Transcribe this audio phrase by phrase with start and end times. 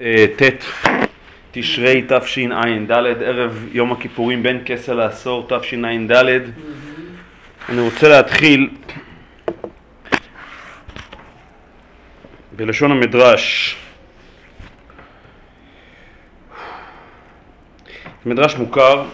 [0.00, 0.64] אה, ט'
[1.50, 6.12] תשרי תשע"ד, ערב יום הכיפורים בין כסה לעשור תשע"ד.
[7.68, 8.70] אני רוצה להתחיל
[12.52, 13.76] בלשון המדרש.
[18.26, 19.04] מדרש מוכר,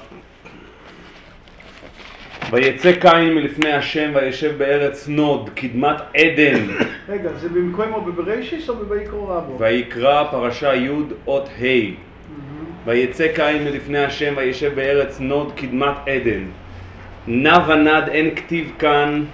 [2.51, 6.67] ויצא קין מלפני השם וישב בארץ נוד, קדמת עדן.
[7.09, 9.59] רגע, זה במקום או בבראשיס או בויקרא רבה?
[9.59, 10.89] ויקרא פרשה י'
[11.27, 11.65] אות ה'
[12.84, 16.45] ויצא קין מלפני השם וישב בארץ נוד קדמת עדן.
[17.27, 19.25] נע ונד אין כתיב כאן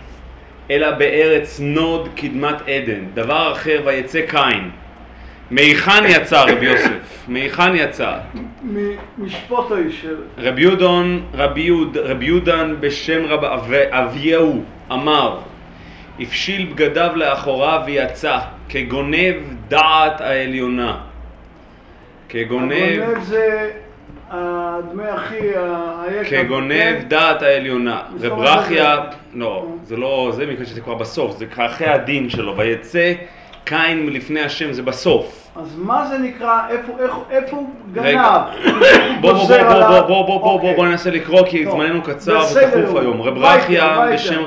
[0.70, 3.05] אלא בארץ נוד קדמת עדן.
[3.14, 4.70] דבר אחר ויצא קין.
[5.50, 7.24] מהיכן יצא רבי יוסף?
[7.28, 8.12] מהיכן יצא?
[9.18, 10.16] משפוט הישר.
[10.38, 15.38] רבי יודון, רבי, יוד, רבי יודן בשם רב אב- אייבו אמר
[16.20, 18.38] הפשיל בגדיו לאחוריו ויצא
[18.68, 19.34] כגונב
[19.68, 20.96] דעת העליונה
[22.28, 23.70] כגונב, הגונב זה
[24.30, 26.44] הדמי אחי, ה- היקר.
[26.44, 27.04] כגונב כן?
[27.08, 28.02] דעת העליונה.
[28.20, 28.97] רב ברכיה,
[29.34, 32.56] לא, זה לא זה, מכיוון שזה כבר בסוף, זה אחרי הדין שלו.
[32.56, 33.12] ויצא
[33.64, 35.48] קין מלפני השם, זה בסוף.
[35.56, 38.20] אז מה זה נקרא, איפה, איפה, איפה הוא גנב?
[39.20, 40.76] בוא בוא בוא בוא בוא בוא בוא בוא.
[40.76, 41.66] בוא ננסה לקרוא כי.
[41.66, 43.22] זמננו קצר ותכוף היום.
[43.22, 44.06] רב ביתה.
[44.12, 44.42] בשם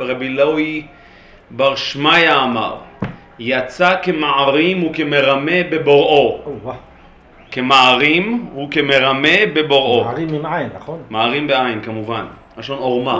[0.00, 0.82] רבי לואי
[1.50, 2.76] בר שמעיה אמר
[3.38, 6.38] יצא כמערים וכמרמה בבוראו.
[7.50, 10.04] כמערים וכמרמה בבוראו.
[10.04, 10.98] מערים עם עין, נכון?
[11.10, 12.24] מערים בעין כמובן.
[12.56, 13.18] לשון עורמה.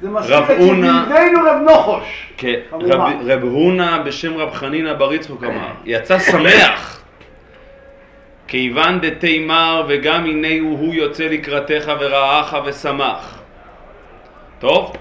[0.00, 2.32] זה מזכיר את ידידנו רב נוחוש.
[2.36, 2.54] כן.
[2.72, 7.02] רב, רב הונא בשם רב חנינא בר יצחוק אמר, יצא שמח,
[8.48, 13.38] כיוון דתימר וגם הנה הוא, הוא יוצא לקראתך ורעך ושמח.
[14.58, 14.92] טוב?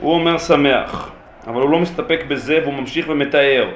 [0.00, 1.10] הוא אומר שמח,
[1.46, 3.68] אבל הוא לא מסתפק בזה והוא ממשיך ומתאר.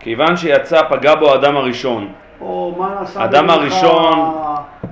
[0.00, 2.12] כיוון שיצא פגע בו האדם הראשון.
[2.40, 3.20] או מה נעשה...
[3.20, 4.34] האדם הראשון-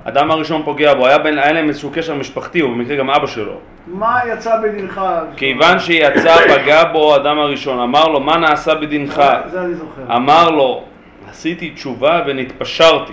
[0.07, 3.27] האדם הראשון פוגע בו, היה, בין, היה להם איזשהו קשר משפחתי, הוא במקרה גם אבא
[3.27, 3.59] שלו.
[3.87, 5.01] מה יצא בדינך?
[5.37, 9.23] כיוון שיצא פגע בו האדם הראשון, אמר לו מה נעשה בדינך?
[9.51, 10.17] זה אני זוכר.
[10.17, 10.83] אמר לו
[11.31, 13.13] עשיתי תשובה ונתפשרתי.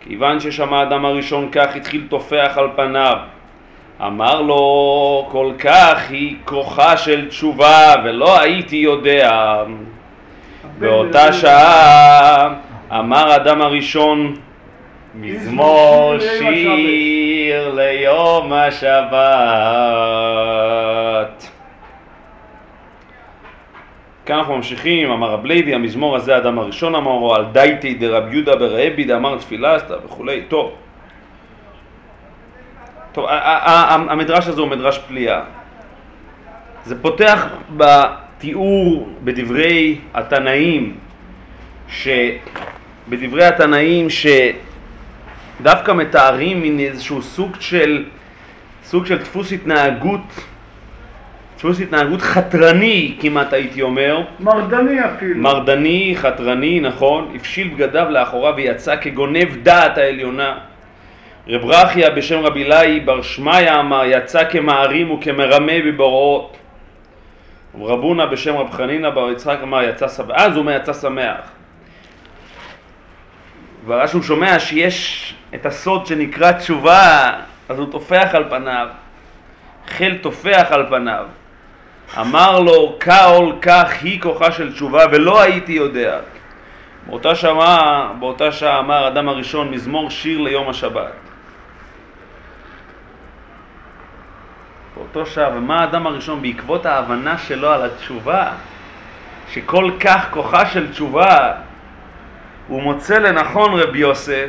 [0.00, 3.16] כיוון ששמע האדם הראשון כך התחיל טופח על פניו.
[4.06, 9.62] אמר לו כל כך היא כוחה של תשובה ולא הייתי יודע.
[10.78, 12.54] באותה שעה
[12.92, 14.36] אמר האדם הראשון
[15.20, 19.16] מזמור שיר ליום השבת.
[24.26, 28.56] כאן אנחנו ממשיכים, אמר רב לוי, המזמור הזה האדם הראשון אמרו, על דייתי דרב יהודה
[28.56, 30.74] ברעבי דאמר תפילה עשתה וכולי, טוב.
[33.12, 35.40] טוב, המדרש הזה הוא מדרש פליאה.
[36.84, 40.96] זה פותח בתיאור בדברי התנאים,
[41.88, 44.10] שבדברי התנאים
[45.58, 48.04] שדווקא מתארים מין איזשהו סוג של,
[48.84, 50.20] סוג של דפוס התנהגות
[51.56, 55.40] דפוס התנהגות חתרני כמעט הייתי אומר, מרדני אפילו.
[55.40, 60.58] מרדני, חתרני, נכון, הפשיל בגדיו לאחוריו ויצא כגונב דעת העליונה.
[61.48, 66.56] רב רכיה בשם רבי לוי בר שמעיה אמר יצא כמערים וכמרמה בבוראות.
[67.80, 71.55] רב הונא בשם רב חנינא בר יצחק אמר יצא שמח, אז הוא אומר יצא שמח.
[73.86, 77.30] ואז שהוא שומע שיש את הסוד שנקרא תשובה,
[77.68, 78.88] אז הוא טופח על פניו.
[79.88, 81.26] חיל טופח על פניו.
[82.20, 86.18] אמר לו, כל כך היא כוחה של תשובה ולא הייתי יודע.
[87.06, 91.12] באותה שעה, באותה שעה אמר האדם הראשון מזמור שיר ליום השבת.
[94.96, 96.42] באותו שעה, ומה האדם הראשון?
[96.42, 98.50] בעקבות ההבנה שלו על התשובה,
[99.48, 101.52] שכל כך כוחה של תשובה,
[102.68, 104.48] הוא מוצא לנכון רבי יוסף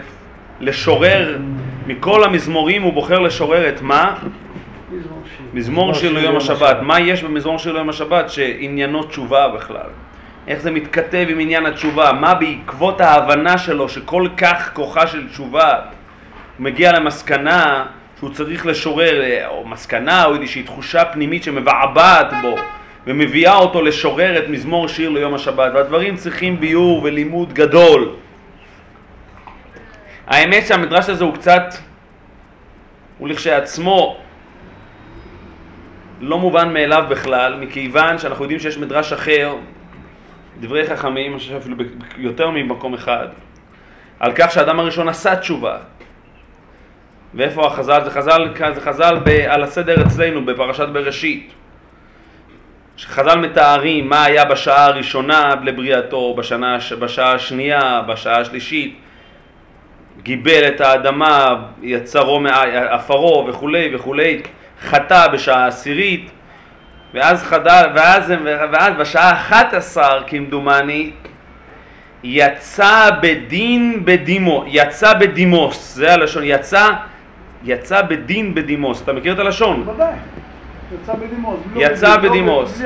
[0.59, 1.37] לשורר
[1.87, 4.15] מכל המזמורים הוא בוחר לשורר את מה?
[5.53, 6.77] מזמור שיר ליום השבת.
[6.81, 9.89] מה יש במזמור שיר ליום השבת שעניינו תשובה בכלל?
[10.47, 12.11] איך זה מתכתב עם עניין התשובה?
[12.13, 15.83] מה בעקבות ההבנה שלו שכל כך כוחה של תשובה הוא
[16.59, 17.85] מגיע למסקנה
[18.19, 22.55] שהוא צריך לשורר, או מסקנה או איזושהי תחושה פנימית שמבעבעת בו
[23.07, 28.15] ומביאה אותו לשורר את מזמור שיר ליום השבת והדברים צריכים ביור ולימוד גדול.
[30.27, 31.63] האמת שהמדרש הזה הוא קצת,
[33.17, 34.17] הוא לכשעצמו
[36.21, 39.55] לא מובן מאליו בכלל, מכיוון שאנחנו יודעים שיש מדרש אחר,
[40.59, 41.75] דברי חכמים, אני חושב אפילו
[42.17, 43.27] ביותר ממקום אחד,
[44.19, 45.77] על כך שהאדם הראשון עשה תשובה.
[47.33, 48.03] ואיפה החז"ל?
[48.03, 51.53] זה חז"ל, זה חז"ל ב, על הסדר אצלנו בפרשת בראשית.
[52.97, 58.99] שחז"ל מתארים מה היה בשעה הראשונה לבריאתו, בשנה, בשעה השנייה, בשעה השלישית,
[60.23, 64.41] גיבל את האדמה, יצרו מעפרו וכולי וכולי,
[64.81, 66.31] חטא בשעה העשירית,
[67.13, 68.33] ואז חדל, ואז,
[68.71, 71.11] ואז בשעה 11 כמדומני,
[72.23, 76.89] יצא בדין בדימוס, יצא בדימוס, זה הלשון, יצא,
[77.63, 79.87] יצא בדין בדימוס, אתה מכיר את הלשון?
[79.87, 80.13] ודאי.
[80.93, 81.59] יצא בדימוס.
[81.75, 82.81] יצא בדימוס.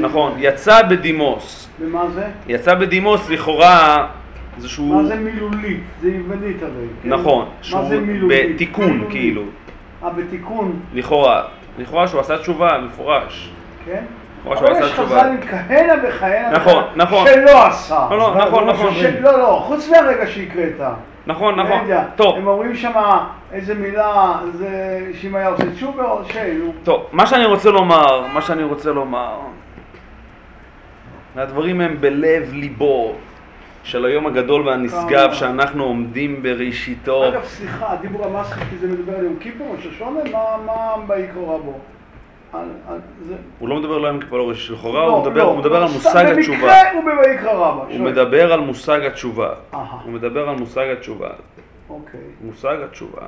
[0.00, 1.68] נכון, יצא בדימוס.
[1.80, 2.26] ומה זה?
[2.48, 4.06] יצא בדימוס לכאורה
[4.56, 4.84] איזשהו...
[4.84, 5.80] מה זה מילולית?
[6.00, 6.86] זה יוונית הרי.
[7.02, 7.08] כן?
[7.08, 8.54] נכון, מה שהוא זה מילולית?
[8.54, 9.04] בתיקון.
[9.10, 9.42] כאילו,
[10.04, 11.42] אה, בתיקון, לכאורה.
[11.78, 13.50] לכאורה שהוא עשה תשובה, מפורש.
[13.84, 14.02] כן?
[14.42, 14.92] שהוא אבל יש.
[14.92, 17.26] חז"לים כהנה וכהנה נכון, נכון.
[17.26, 18.06] שלא עשה.
[18.10, 18.94] לא, לא, נכון, נכון.
[19.20, 20.80] לא, לא, חוץ מהרגע שהקראת.
[21.28, 21.78] נכון, נכון.
[22.16, 22.92] טוב, הם אומרים שם
[23.52, 24.68] איזה מילה, זה
[25.14, 26.72] שאם היה עושה תשובה או שנו.
[26.84, 29.36] טוב, מה שאני רוצה לומר, מה שאני רוצה לומר,
[31.36, 33.12] הדברים הם בלב ליבו
[33.84, 35.32] של היום הגדול והנשגב.
[35.32, 37.28] שאנחנו עומדים בראשיתו.
[37.28, 41.40] אגב, סליחה, הדיבור המסחי, כי זה מדבר על יום כיפור, ראש השונה, מה- מה בעיקר
[41.40, 41.78] רבו?
[43.22, 45.92] זה- הוא לא מדבר לא עם כיפה לא ראש לכאורה, לא, הוא מדבר- לא, על
[45.92, 46.90] מושג התשובה.
[46.92, 48.00] הוא.
[48.00, 49.48] מדבר על מושג התשובה.
[50.04, 51.28] הוא מדבר על מושג התשובה.
[52.44, 53.20] מושג התשובה.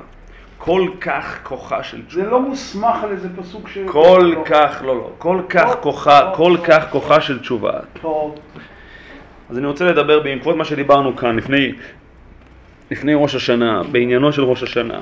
[0.57, 2.25] כל כך כוחה של זה תשובה.
[2.29, 3.77] לא מוסמך על איזה פסוק ש...
[3.85, 4.43] כל לא.
[4.45, 6.57] כך, לא, לא, כל כך טוב, כוחה, טוב, כל.
[6.67, 7.71] כך כוחה של תשובה.
[9.49, 11.35] אז אני רוצה לדבר בעקבות מה שדיברנו כאן
[12.91, 14.99] לפני ראש השנה, בעניינו של ראש השנה.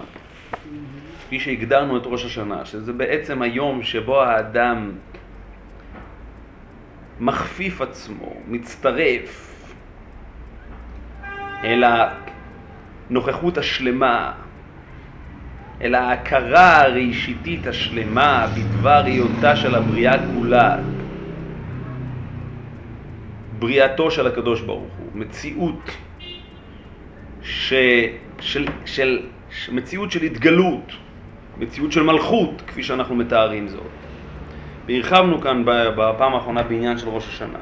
[1.30, 4.92] כפי שהגדרנו את ראש השנה, שזה בעצם היום שבו האדם
[7.20, 9.66] מכפיף עצמו, מצטרף
[11.64, 11.84] אל
[13.10, 14.32] הנוכחות השלמה,
[15.82, 20.78] אל ההכרה הראשיתית השלמה בדבר היותה של הבריאה כולה.
[23.60, 25.98] בריאתו של הקדוש ברוך הוא, מציאות
[27.42, 27.74] ש,
[28.40, 29.20] של, של,
[29.72, 31.09] מציאות של התגלות,
[31.60, 33.82] מציאות של מלכות, כפי שאנחנו מתארים זאת.
[34.88, 37.60] והרחבנו כאן בפעם האחרונה בעניין של ראש השנה.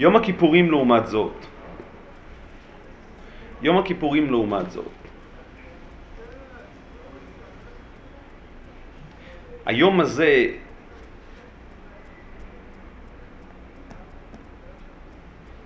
[0.00, 1.46] יום הכיפורים לעומת זאת,
[3.62, 4.99] יום הכיפורים לעומת זאת,
[9.66, 10.46] היום הזה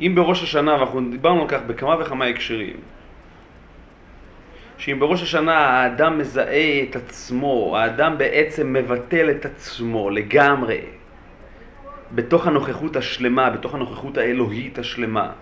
[0.01, 2.77] אם בראש השנה, ואנחנו דיברנו על כך בכמה וכמה הקשרים,
[4.79, 10.81] שאם בראש השנה האדם מזהה את עצמו, האדם בעצם מבטל את עצמו לגמרי
[12.13, 15.33] בתוך הנוכחות השלמה, בתוך הנוכחות האלוהית השלמה,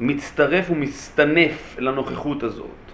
[0.00, 2.93] מצטרף ומסתנף לנוכחות הזאת.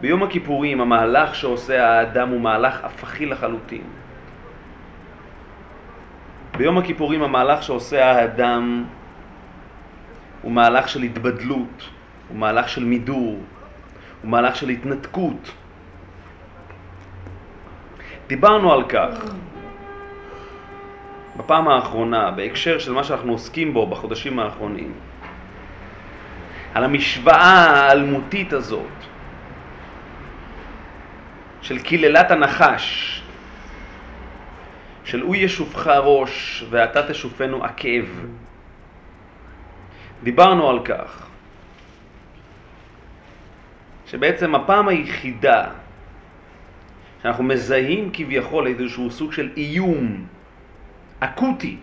[0.00, 3.82] ביום הכיפורים המהלך שעושה האדם הוא מהלך הפכי לחלוטין.
[6.56, 8.84] ביום הכיפורים המהלך שעושה האדם
[10.42, 11.88] הוא מהלך של התבדלות,
[12.28, 13.38] הוא מהלך של מידור,
[14.22, 15.52] הוא מהלך של התנתקות.
[18.26, 19.34] דיברנו על כך
[21.36, 24.92] בפעם האחרונה, בהקשר של מה שאנחנו עוסקים בו בחודשים האחרונים,
[26.74, 29.09] על המשוואה האלמותית הזאת
[31.62, 33.22] של קללת הנחש,
[35.04, 38.06] של הוא ישופך ראש ואתה תשופנו עקב.
[40.22, 41.26] דיברנו על כך
[44.06, 45.64] שבעצם הפעם היחידה
[47.22, 50.26] שאנחנו מזהים כביכול איזשהו סוג של איום
[51.20, 51.76] אקוטי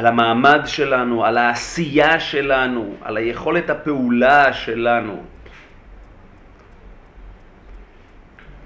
[0.00, 5.22] על המעמד שלנו, על העשייה שלנו, על היכולת הפעולה שלנו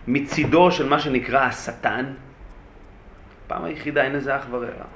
[0.07, 2.05] מצידו של מה שנקרא השטן,
[3.47, 4.87] פעם היחידה אין לזה אח ורע.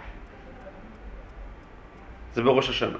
[2.34, 2.98] זה בראש השנה.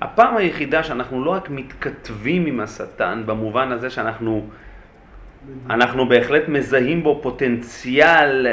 [0.00, 4.48] הפעם היחידה שאנחנו לא רק מתכתבים עם השטן במובן הזה שאנחנו
[5.70, 8.46] אנחנו בהחלט מזהים בו פוטנציאל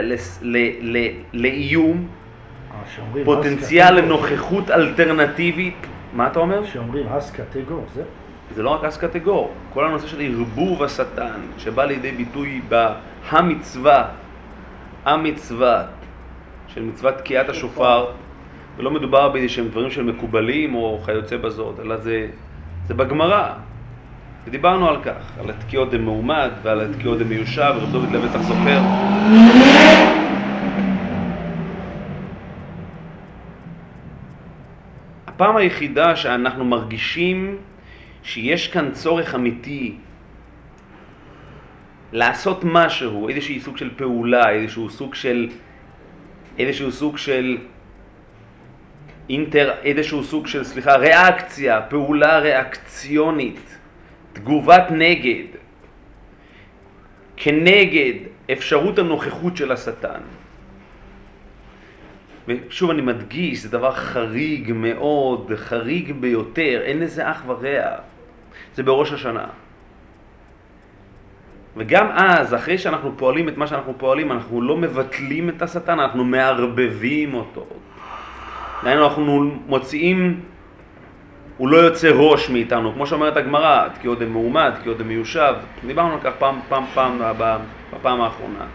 [1.33, 2.20] לאיום,
[2.95, 5.87] שאומרים פוטנציאל לנוכחות אלטרנטיבית.
[6.13, 6.65] מה אתה אומר?
[6.65, 8.03] שאומרים הס קטגור, זה?
[8.55, 14.05] זה לא רק אס קטגור, כל הנושא של ערבוב השטן, שבא לידי ביטוי בהמצווה,
[15.05, 15.83] המצווה
[16.67, 18.05] של מצוות תקיעת השופר,
[18.77, 22.27] ולא מדובר באיזה שהם דברים של מקובלים או כיוצא בזאת, אלא זה,
[22.87, 23.53] זה בגמרא.
[24.47, 28.81] ודיברנו על כך, על התקיעות דמעומד ועל התקיעות דמיושב, רב דוד לוי בטח זוכר.
[35.41, 37.57] הפעם היחידה שאנחנו מרגישים
[38.23, 39.95] שיש כאן צורך אמיתי
[42.11, 45.49] לעשות משהו, איזשהו סוג של פעולה, איזשהו סוג של,
[46.59, 47.57] איזשהו סוג של
[49.29, 53.77] אינטר, איזשהו סוג של, סליחה, ריאקציה, פעולה ריאקציונית,
[54.33, 55.57] תגובת נגד,
[57.37, 58.13] כנגד
[58.51, 60.21] אפשרות הנוכחות של השטן.
[62.47, 67.95] ושוב אני מדגיש, זה דבר חריג מאוד, חריג ביותר, אין לזה אח ורע.
[68.75, 69.45] זה בראש השנה.
[71.77, 76.23] וגם אז, אחרי שאנחנו פועלים את מה שאנחנו פועלים, אנחנו לא מבטלים את השטן, אנחנו
[76.23, 77.65] מערבבים אותו.
[78.83, 80.39] דהיינו, אנחנו מוציאים,
[81.57, 85.53] הוא לא יוצא ראש מאיתנו, כמו שאומרת הגמרא, כי עוד מעומד, כי עוד מיושב.
[85.87, 87.19] דיברנו על כך פעם, פעם, פעם,
[87.93, 88.65] בפעם האחרונה.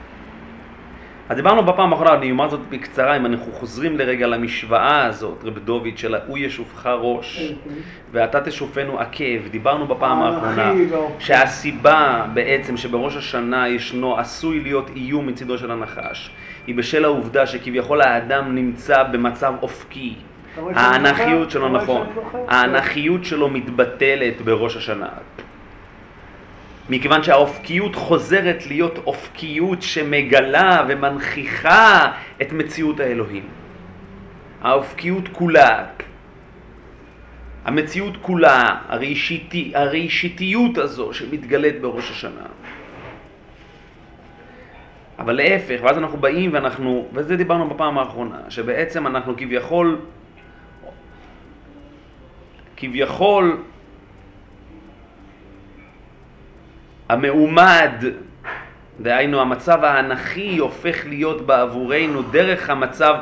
[1.28, 5.59] אז דיברנו בפעם האחרונה, אני אומר זאת בקצרה, אם אנחנו חוזרים לרגע למשוואה הזאת, רב
[5.59, 7.52] דוד, של הוא ישופך ראש.
[8.12, 10.73] ואתה תשופנו עקב, דיברנו בפעם אה, האחרונה,
[11.18, 16.30] שהסיבה בעצם שבראש השנה ישנו, עשוי להיות איום מצידו של הנחש,
[16.66, 20.14] היא בשל העובדה שכביכול האדם נמצא במצב אופקי.
[20.75, 22.06] האנכיות שלו, נכון,
[22.49, 25.09] האנכיות שלו מתבטלת בראש השנה.
[26.90, 32.12] מכיוון שהאופקיות חוזרת להיות אופקיות שמגלה ומנכיחה
[32.43, 33.49] את מציאות האלוהים.
[34.62, 35.87] האופקיות כולה,
[37.64, 42.47] המציאות כולה, הראשיתי, הראשיתיות הזו שמתגלית בראש השנה.
[45.19, 49.99] אבל להפך, ואז אנחנו באים ואנחנו, וזה דיברנו בפעם האחרונה, שבעצם אנחנו כביכול,
[52.76, 53.62] כביכול
[57.08, 57.90] המעומד,
[59.00, 63.14] דהיינו המצב האנכי הופך להיות בעבורנו דרך המצב,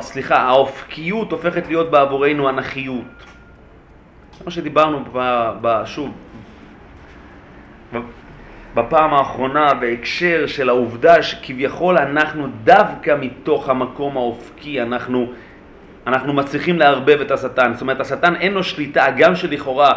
[0.00, 3.04] סליחה, האופקיות הופכת להיות בעבורנו אנכיות.
[4.44, 5.04] מה שדיברנו
[5.84, 6.14] שוב,
[8.74, 15.32] בפעם האחרונה בהקשר של העובדה שכביכול אנחנו דווקא מתוך המקום האופקי, אנחנו,
[16.06, 17.72] אנחנו מצליחים לערבב את השטן.
[17.72, 19.92] זאת אומרת, השטן אין לו שליטה, גם שלכאורה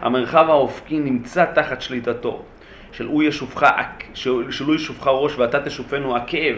[0.00, 2.42] המרחב האופקי נמצא תחת שליטתו,
[2.92, 3.66] של הוא ישופך,
[4.14, 6.56] של הוא ישופך ראש ואתה תשופנו עקב.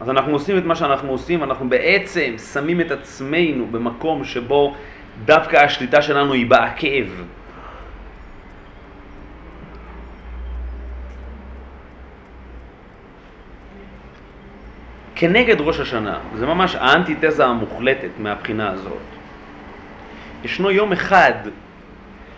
[0.00, 4.74] אז אנחנו עושים את מה שאנחנו עושים, אנחנו בעצם שמים את עצמנו במקום שבו
[5.24, 7.06] דווקא השליטה שלנו היא בעקב.
[15.22, 19.08] כנגד ראש השנה, זה ממש האנטיתזה המוחלטת מהבחינה הזאת.
[20.44, 21.32] ישנו יום אחד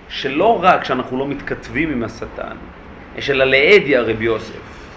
[0.09, 2.57] שלא רק שאנחנו לא מתכתבים עם השטן,
[3.17, 4.89] יש אלא לעדיה רבי יוסף.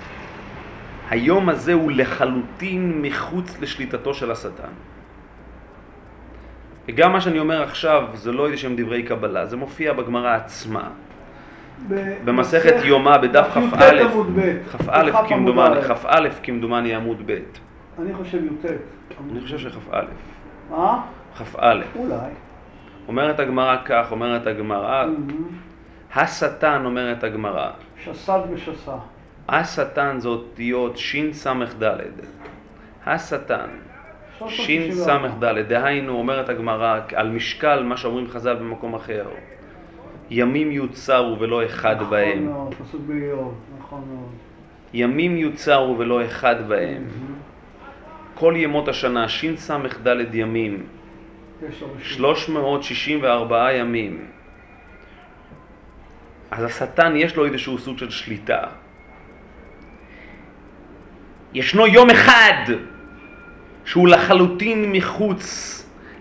[1.10, 4.74] היום הזה הוא לחלוטין מחוץ לשליטתו של השטן.
[6.88, 10.90] וגם מה שאני אומר עכשיו זה לא איזה שהם דברי קבלה, זה מופיע בגמרא עצמה.
[12.26, 14.08] במסכת יומא בדף כ"א,
[14.72, 17.67] כ"א כמדומני, כ"א כמדומני עמוד ב'.
[18.00, 18.66] אני חושב י"ט.
[19.32, 20.02] אני חושב שכ"א.
[20.70, 21.06] מה?
[21.38, 21.82] כ"א.
[21.96, 22.16] אולי.
[23.08, 25.06] אומרת הגמרא כך, אומרת הגמרא,
[26.16, 27.72] השטן, אומרת הגמרא.
[28.04, 28.96] שסד ושסה.
[29.50, 31.84] השטן זה אותיות שס"ד.
[33.06, 33.70] השטן.
[34.48, 39.26] שס"ד, דהיינו, אומרת הגמרא, על משקל מה שאומרים חז"ל במקום אחר.
[40.30, 42.44] ימים יוצרו ולא אחד נכון בהם.
[42.44, 44.30] נכון מאוד, פסוק באיוב, נכון מאוד.
[44.94, 47.04] ימים יוצרו ולא אחד בהם.
[48.40, 50.84] כל ימות השנה, שס"ד ימים,
[52.02, 54.26] 364 ימים.
[56.52, 58.64] אז השטן יש לו איזשהו סוג של שליטה.
[61.54, 62.74] ישנו יום אחד
[63.86, 65.74] שהוא לחלוטין מחוץ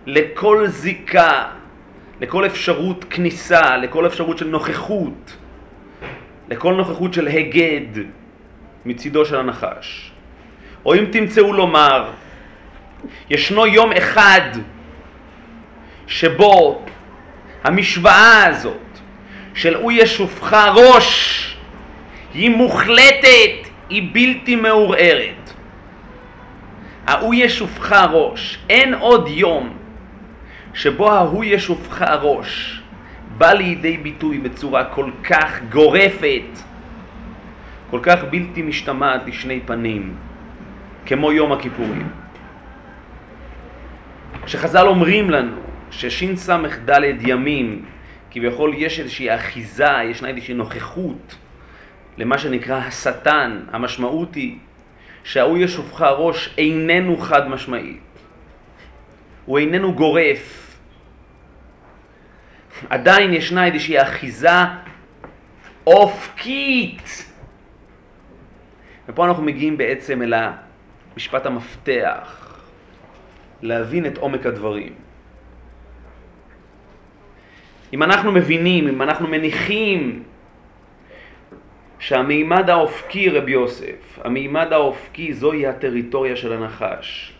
[0.06, 1.52] לכל זיקה,
[2.20, 5.36] לכל אפשרות כניסה, לכל אפשרות של נוכחות,
[6.48, 8.02] לכל נוכחות של הגד
[8.86, 10.15] מצידו של הנחש.
[10.86, 12.10] או אם תמצאו לומר,
[13.30, 14.40] ישנו יום אחד
[16.06, 16.84] שבו
[17.64, 18.98] המשוואה הזאת
[19.54, 21.56] של הוא ישופך ראש
[22.34, 25.52] היא מוחלטת, היא בלתי מעורערת.
[27.06, 29.76] ההוא ישופך ראש, אין עוד יום
[30.74, 32.80] שבו ההוא ישופך ראש
[33.38, 36.62] בא לידי ביטוי בצורה כל כך גורפת,
[37.90, 40.25] כל כך בלתי משתמעת לשני פנים.
[41.06, 42.08] כמו יום הכיפורים.
[44.46, 45.56] שחז"ל אומרים לנו
[45.90, 47.84] ששס"ד ימים,
[48.30, 51.36] כביכול יש איזושהי אחיזה, ישנה איזושהי נוכחות
[52.16, 54.58] למה שנקרא השטן, המשמעות היא
[55.24, 57.96] שההוא ישופך ראש איננו חד משמעי,
[59.46, 60.76] הוא איננו גורף.
[62.90, 64.58] עדיין ישנה איזושהי אחיזה
[65.86, 67.32] אופקית.
[69.08, 70.34] ופה אנחנו מגיעים בעצם אל
[71.16, 72.58] המשפט המפתח,
[73.62, 74.94] להבין את עומק הדברים.
[77.92, 80.22] אם אנחנו מבינים, אם אנחנו מניחים
[81.98, 87.32] שהמימד האופקי, רבי יוסף, המימד האופקי זוהי הטריטוריה של הנחש.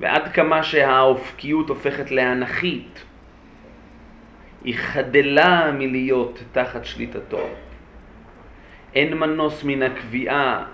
[0.00, 3.04] ועד כמה שהאופקיות הופכת לאנכית,
[4.64, 7.48] היא חדלה מלהיות תחת שליטתו.
[8.94, 10.64] אין מנוס מן הקביעה,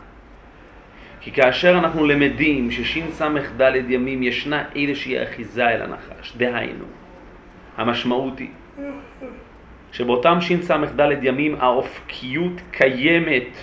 [1.26, 6.84] כי כאשר אנחנו למדים ששס"ד ימים ישנה איזושהי אחיזה אל הנחש, דהיינו,
[7.76, 8.48] המשמעות היא
[9.92, 13.56] שבאותם שס"ד ימים האופקיות קיימת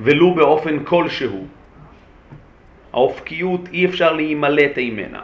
[0.00, 1.46] ולו באופן כלשהו.
[2.92, 5.20] האופקיות אי אפשר להימלט ממנה.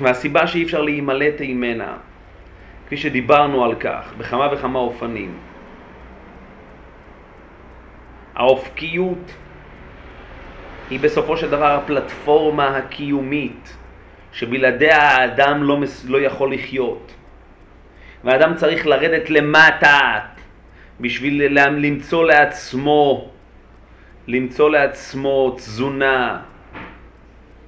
[0.00, 1.96] והסיבה שאי אפשר להימלט ממנה,
[2.86, 5.38] כפי שדיברנו על כך בכמה וכמה אופנים,
[8.38, 9.34] האופקיות
[10.90, 13.76] היא בסופו של דבר הפלטפורמה הקיומית
[14.32, 15.78] שבלעדיה האדם לא,
[16.08, 17.14] לא יכול לחיות.
[18.24, 20.20] והאדם צריך לרדת למטה
[21.00, 23.30] בשביל למצוא לעצמו,
[24.26, 26.40] למצוא לעצמו תזונה,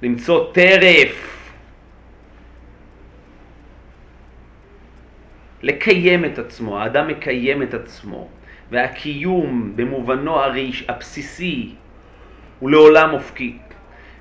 [0.01, 1.37] למצוא טרף,
[5.61, 8.29] לקיים את עצמו, האדם מקיים את עצמו,
[8.71, 11.75] והקיום במובנו הריש, הבסיסי
[12.59, 13.57] הוא לעולם אופקי.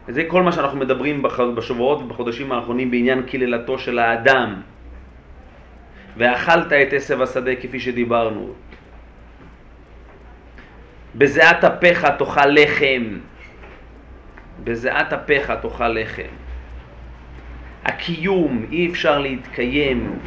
[0.08, 1.22] וזה כל מה שאנחנו מדברים
[1.54, 4.60] בשבועות ובחודשים האחרונים בעניין קללתו של האדם.
[6.16, 8.52] ואכלת את עשב השדה כפי שדיברנו.
[11.14, 13.04] בזיעת אפיך תאכל לחם.
[14.64, 16.32] בזיעת אפיך תאכל לחם.
[17.84, 20.18] הקיום, אי אפשר להתקיים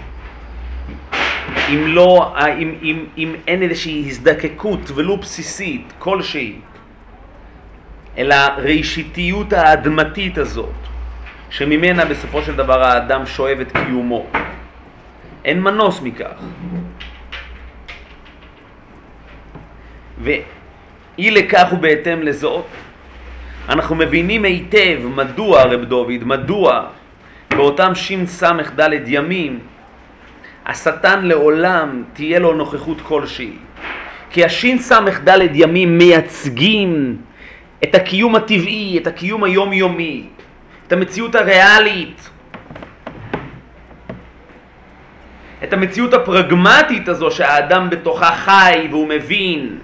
[1.69, 6.55] אם, לא, אם, אם, אם אין איזושהי הזדקקות ולו בסיסית כלשהי
[8.17, 10.73] אל הראשיתיות האדמתית הזאת
[11.49, 14.25] שממנה בסופו של דבר האדם שואב את קיומו.
[15.45, 16.39] אין מנוס מכך.
[20.21, 22.65] ואי לכך ובהתאם לזאת,
[23.69, 26.85] אנחנו מבינים היטב מדוע, רב דוד, מדוע
[27.49, 29.59] באותם שס"ד ימים
[30.65, 33.53] השטן לעולם תהיה לו נוכחות כלשהי.
[34.29, 37.17] כי השס"ד ימים מייצגים
[37.83, 40.23] את הקיום הטבעי, את הקיום היומיומי,
[40.87, 42.29] את המציאות הריאלית,
[45.63, 49.77] את המציאות הפרגמטית הזו שהאדם בתוכה חי והוא מבין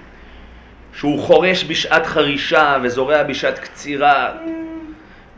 [0.93, 4.31] שהוא חורש בשעת חרישה וזורע בשעת קצירה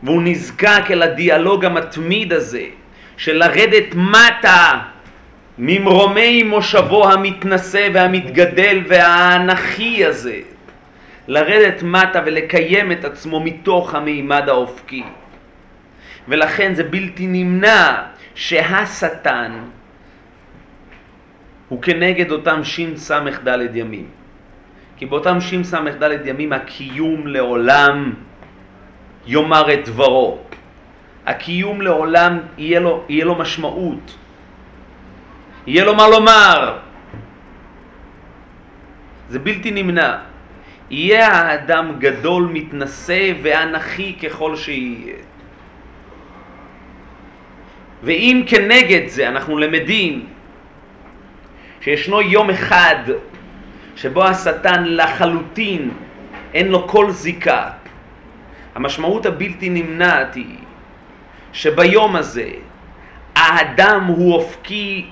[0.02, 2.64] והוא נזקק אל הדיאלוג המתמיד הזה
[3.16, 4.78] של לרדת מטה
[5.58, 10.40] ממרומי מושבו המתנשא והמתגדל והאנכי הזה
[11.28, 15.04] לרדת מטה ולקיים את עצמו מתוך המימד האופקי
[16.28, 18.02] ולכן זה בלתי נמנע
[18.34, 19.52] שהשטן
[21.68, 24.06] הוא כנגד אותם שס"ד ימים.
[24.96, 28.14] כי באותם שס"ד ימים הקיום לעולם
[29.26, 30.38] יאמר את דברו.
[31.26, 34.16] הקיום לעולם יהיה לו, יהיה לו משמעות.
[35.66, 36.78] יהיה לו מה לומר.
[39.28, 40.16] זה בלתי נמנע.
[40.90, 45.14] יהיה האדם גדול, מתנשא ואנכי ככל שיהיה.
[48.02, 50.26] ואם כנגד זה אנחנו למדים
[51.80, 52.96] שישנו יום אחד
[53.96, 55.90] שבו השטן לחלוטין
[56.54, 57.70] אין לו כל זיקה.
[58.74, 60.56] המשמעות הבלתי נמנעת היא
[61.52, 62.50] שביום הזה
[63.34, 65.10] האדם הוא אופקי,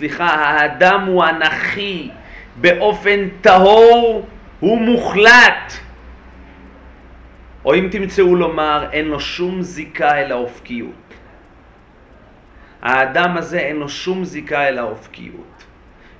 [0.00, 2.10] סליחה, האדם הוא אנכי
[2.56, 4.26] באופן טהור
[4.62, 5.72] ומוחלט.
[7.64, 11.14] או אם תמצאו לומר, אין לו שום זיקה אל האופקיות.
[12.82, 15.64] האדם הזה אין לו שום זיקה אל האופקיות.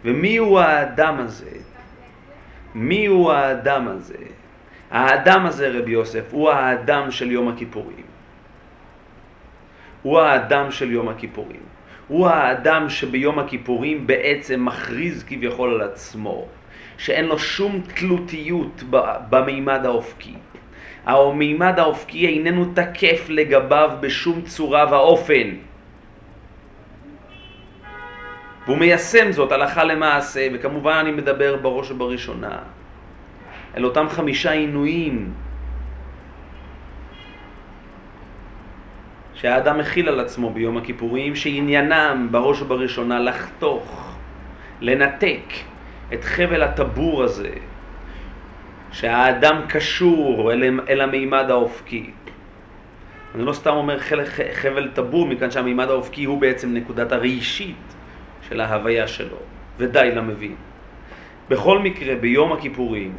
[0.04, 1.50] ומי הוא האדם הזה?
[2.74, 4.24] מי הוא האדם הזה?
[4.90, 8.06] האדם הזה, רבי יוסף, הוא האדם של יום הכיפורים.
[10.02, 11.69] הוא האדם של יום הכיפורים.
[12.10, 16.46] הוא האדם שביום הכיפורים בעצם מכריז כביכול על עצמו,
[16.98, 18.82] שאין לו שום תלותיות
[19.30, 20.34] במימד האופקי.
[21.06, 25.48] המימד האופקי איננו תקף לגביו בשום צורה ואופן.
[28.66, 32.58] והוא מיישם זאת הלכה למעשה, וכמובן אני מדבר בראש ובראשונה
[33.76, 35.32] אל אותם חמישה עינויים
[39.40, 44.16] שהאדם מכיל על עצמו ביום הכיפורים, שעניינם בראש ובראשונה לחתוך,
[44.80, 45.44] לנתק
[46.12, 47.50] את חבל הטבור הזה,
[48.92, 52.10] שהאדם קשור אל, אל המימד האופקי.
[53.34, 53.98] אני לא סתם אומר
[54.52, 57.94] חבל, טבור, מכאן שהמימד האופקי הוא בעצם נקודת הראשית
[58.48, 59.36] של ההוויה שלו,
[59.78, 60.54] ודי למבין.
[61.48, 63.12] בכל מקרה, ביום הכיפורים,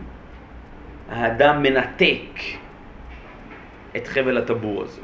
[1.09, 2.39] האדם מנתק
[3.95, 5.01] את חבל הטבור הזה.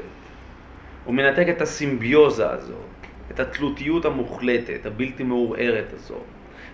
[1.08, 6.24] הוא מנתק את הסימביוזה הזאת, את התלותיות המוחלטת, הבלתי מעורערת הזאת,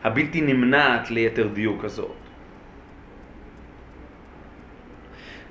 [0.04, 2.16] הבלתי נמנעת ליתר דיוק הזאת.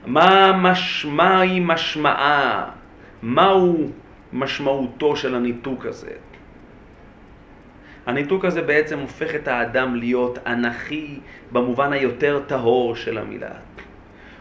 [0.05, 1.05] מה מש...
[1.05, 2.69] מהי משמעה,
[3.21, 3.89] מהו
[4.33, 6.11] משמעותו של הניתוק הזה?
[8.05, 11.19] הניתוק הזה בעצם הופך את האדם להיות אנכי
[11.51, 13.55] במובן היותר טהור של המילה.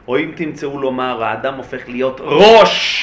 [0.08, 3.01] או אם תמצאו לומר, האדם הופך להיות ראש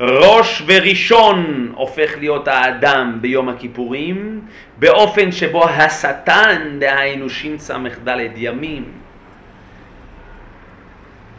[0.00, 4.40] ראש וראשון הופך להיות האדם ביום הכיפורים,
[4.78, 8.84] באופן שבו השטן, דהיינו שס"ד ימים.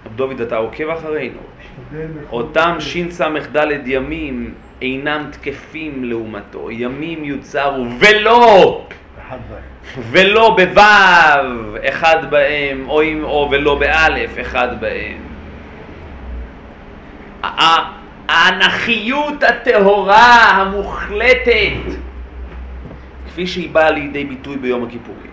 [0.06, 1.40] רב דוד, אתה עוקב אחרינו?
[2.32, 8.88] אותם שס"ד ימים אינם תקפים לעומתו, ימים יוצרו ולא
[10.12, 10.82] ולא בו'
[11.90, 15.22] אחד בהם, או, אם, או ולא באלף אחד בהם.
[18.32, 21.98] האנכיות הטהורה המוחלטת
[23.28, 25.32] כפי שהיא באה לידי ביטוי ביום הכיפורים.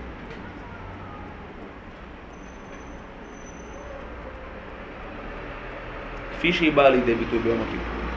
[6.39, 8.09] כפי שהיא באה לידי ביטוי ביום הכיפורים.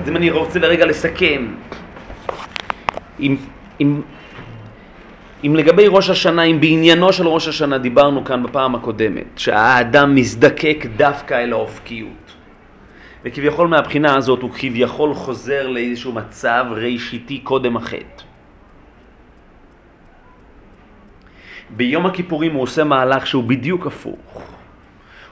[0.00, 1.46] אז אם אני רוצה לרגע לסכם,
[3.20, 3.36] אם,
[3.80, 4.00] אם
[5.46, 10.86] אם לגבי ראש השנה, אם בעניינו של ראש השנה דיברנו כאן בפעם הקודמת, שהאדם מזדקק
[10.96, 12.32] דווקא אל האופקיות.
[13.24, 18.22] וכביכול מהבחינה הזאת הוא כביכול חוזר לאיזשהו מצב ראשיתי קודם החטא.
[21.70, 24.42] ביום הכיפורים הוא עושה מהלך שהוא בדיוק הפוך.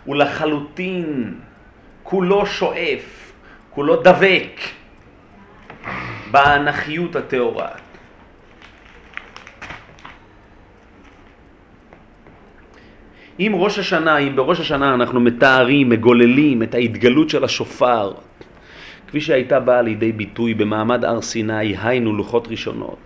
[0.05, 1.35] הוא לחלוטין
[2.03, 3.33] כולו שואף,
[3.71, 4.61] כולו דבק
[6.31, 7.84] באנכיות הטהורה.
[13.41, 18.13] אם ראש השנה, אם בראש השנה אנחנו מתארים, מגוללים את ההתגלות של השופר,
[19.09, 22.99] כפי שהייתה באה לידי ביטוי במעמד הר סיני, היינו לוחות ראשונות,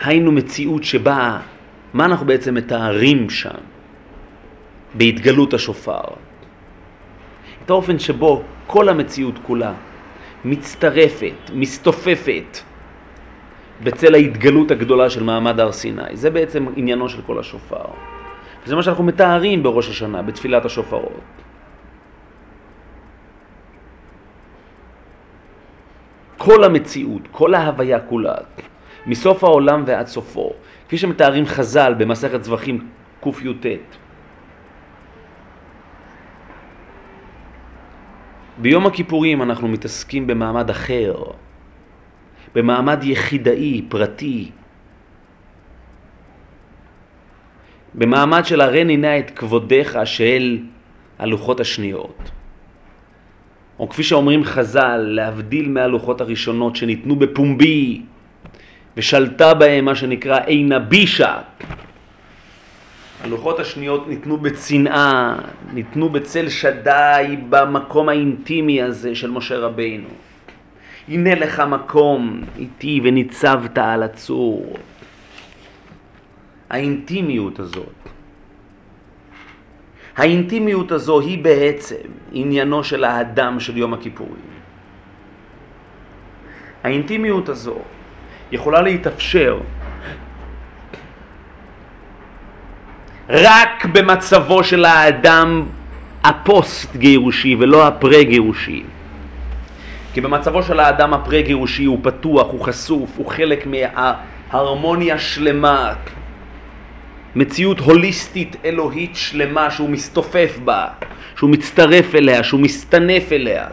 [0.00, 1.38] היינו מציאות שבה,
[1.94, 3.58] מה אנחנו בעצם מתארים שם?
[4.94, 6.04] בהתגלות השופר.
[7.64, 9.72] את האופן שבו כל המציאות כולה
[10.44, 12.58] מצטרפת, מסתופפת
[13.82, 16.02] בצל ההתגלות הגדולה של מעמד הר סיני.
[16.12, 18.15] זה בעצם עניינו של כל השופר.
[18.66, 21.20] זה מה שאנחנו מתארים בראש השנה, בתפילת השופרות.
[26.36, 28.34] כל המציאות, כל ההוויה כולה,
[29.06, 30.52] מסוף העולם ועד סופו,
[30.86, 32.88] כפי שמתארים חז"ל במסכת זבחים
[33.20, 33.66] קי"ט.
[38.58, 41.14] ביום הכיפורים אנחנו מתעסקים במעמד אחר,
[42.54, 44.50] במעמד יחידאי, פרטי,
[47.96, 50.58] במעמד של הרי נא את כבודיך של
[51.18, 52.30] הלוחות השניות.
[53.78, 58.02] או כפי שאומרים חז"ל, להבדיל מהלוחות הראשונות שניתנו בפומבי
[58.96, 61.38] ושלטה בהם מה שנקרא עינה בישה.
[63.24, 65.36] הלוחות השניות ניתנו בצנעה,
[65.72, 70.08] ניתנו בצל שדי במקום האינטימי הזה של משה רבינו.
[71.08, 74.76] הנה לך מקום איתי וניצבת על הצור.
[76.70, 77.96] האינטימיות הזאת.
[80.16, 84.56] האינטימיות הזו היא בעצם עניינו של האדם של יום הכיפורים.
[86.84, 87.78] האינטימיות הזו
[88.52, 89.58] יכולה להתאפשר
[93.28, 95.66] רק במצבו של האדם
[96.24, 98.82] הפוסט גירושי ולא הפרה גירושי.
[100.14, 105.92] כי במצבו של האדם הפרה גירושי הוא פתוח, הוא חשוף, הוא חלק מההרמוניה שלמה
[107.36, 110.88] מציאות הוליסטית אלוהית שלמה שהוא מסתופף בה,
[111.36, 113.68] שהוא מצטרף אליה, שהוא מסתנף אליה.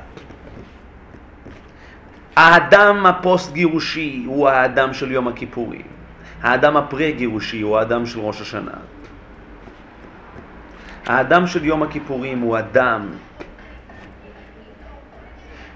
[2.35, 5.81] האדם הפוסט גירושי הוא האדם של יום הכיפורים.
[6.41, 8.77] האדם הפרה גירושי הוא האדם של ראש השנה.
[11.05, 13.09] האדם של יום הכיפורים הוא אדם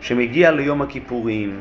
[0.01, 1.59] שמגיע ליום הכיפורים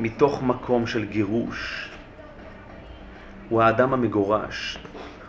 [0.00, 1.93] מתוך מקום של גירוש.
[3.48, 4.78] הוא האדם המגורש.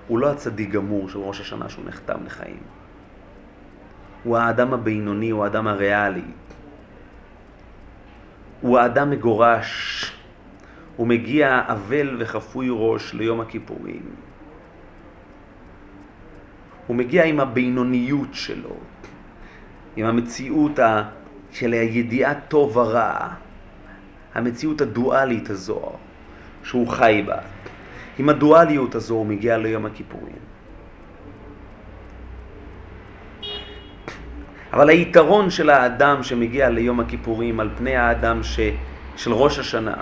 [0.08, 2.63] הוא לא הצדיק גמור של ראש השנה שהוא נחתם לחיים.
[4.23, 6.21] הוא האדם הבינוני, הוא האדם הריאלי.
[8.62, 10.12] הוא האדם מגורש.
[10.95, 14.04] הוא מגיע אבל וחפוי ראש ליום הכיפורים.
[16.88, 18.75] הוא מגיע עם הבינוניות שלו,
[19.95, 21.10] עם המציאות ה...
[21.51, 23.30] של הידיעה טוב ורע,
[24.34, 25.91] המציאות הדואלית הזו
[26.63, 27.38] שהוא חי בה.
[28.19, 30.36] עם הדואליות הזו הוא מגיע ליום הכיפורים.
[34.73, 38.60] אבל היתרון של האדם שמגיע ליום הכיפורים על פני האדם ש...
[39.15, 39.95] של ראש השנה,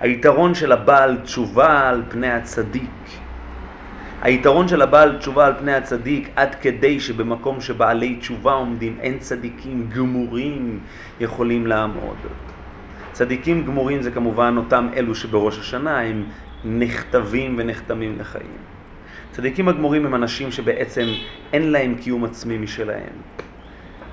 [0.00, 2.90] היתרון של הבעל תשובה על פני הצדיק,
[4.22, 9.88] היתרון של הבעל תשובה על פני הצדיק עד כדי שבמקום שבעלי תשובה עומדים אין צדיקים
[9.96, 10.80] גמורים
[11.20, 12.16] יכולים לעמוד.
[13.12, 16.24] צדיקים גמורים זה כמובן אותם אלו שבראש השנה הם
[16.64, 18.56] נכתבים ונחתמים לחיים.
[19.32, 21.06] צדיקים הגמורים הם אנשים שבעצם
[21.52, 23.16] אין להם קיום עצמי משלהם.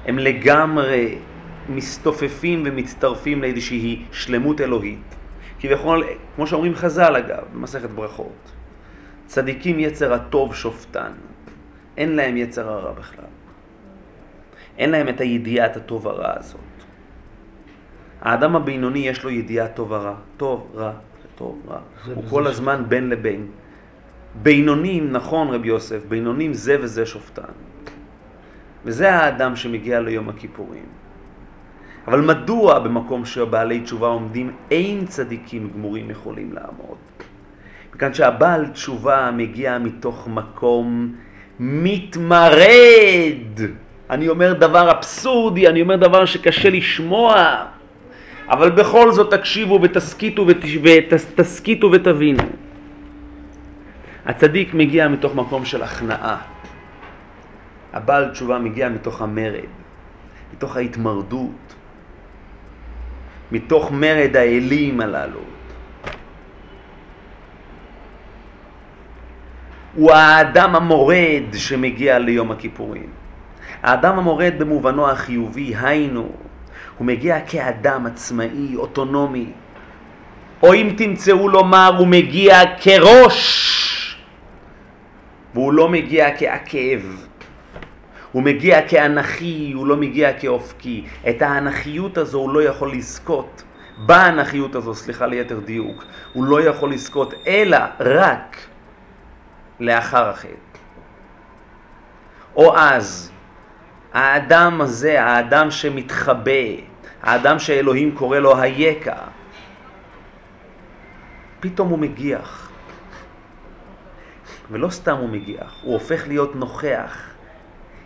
[0.06, 1.18] הם לגמרי
[1.70, 5.16] מסתופפים ומצטרפים לאיזושהי שלמות אלוהית.
[5.60, 6.04] כביכול,
[6.36, 8.52] כמו שאומרים חז"ל אגב, במסכת ברכות,
[9.26, 11.12] צדיקים יצר הטוב שופטן,
[11.98, 13.26] אין להם יצר הרע בכלל.
[14.78, 16.62] אין להם את הידיעת הטוב הרע הזאת.
[18.22, 20.92] האדם הבינוני יש לו ידיעה טוב הרע, טוב, רע,
[21.42, 21.80] טוב, רע.
[22.16, 23.48] הוא כל הזמן בין לבין.
[24.42, 27.54] בינונים, נכון רבי יוסף, בינונים זה וזה שופטן.
[28.86, 30.86] וזה האדם שמגיע ליום הכיפורים.
[32.08, 36.98] אבל מדוע במקום שבעלי תשובה עומדים אין צדיקים גמורים יכולים לעמוד?
[37.96, 41.16] מכאן שהבעל תשובה מגיע מתוך מקום
[41.60, 43.58] מתמרד.
[44.10, 47.66] אני אומר דבר אבסורדי, אני אומר דבר שקשה לשמוע,
[48.52, 50.48] אבל בכל זאת תקשיבו ותסכיתו,
[50.84, 52.44] ותסכיתו ותבינו.
[54.26, 56.38] הצדיק מגיע מתוך מקום של הכנעה.
[57.94, 59.72] הבעל תשובה מגיע מתוך המרד,
[60.54, 61.76] מתוך ההתמרדות,
[63.52, 65.40] מתוך מרד האלים הללו.
[69.96, 73.10] הוא האדם המורד שמגיע ליום הכיפורים.
[73.84, 76.32] האדם המורד במובנו החיובי, היינו,
[76.98, 79.52] הוא מגיע כאדם עצמאי, אוטונומי.
[80.64, 84.18] או אם תמצאו לומר, הוא מגיע כראש,
[85.54, 87.02] והוא לא מגיע כעקב.
[88.32, 91.06] הוא מגיע כאנכי, הוא לא מגיע כאופקי.
[91.30, 93.64] את האנכיות הזו הוא לא יכול לזכות.
[94.06, 98.58] באנכיות הזו, סליחה ליתר דיוק, הוא לא יכול לזכות, אלא רק
[99.80, 100.80] לאחר החטא.
[102.56, 103.31] או אז,
[104.14, 106.52] האדם הזה, האדם שמתחבא,
[107.24, 109.16] האדם שאלוהים קורא לו היקע,
[111.60, 112.70] פתאום הוא מגיח.
[114.72, 117.28] ולא סתם הוא מגיח, הוא הופך להיות נוכח.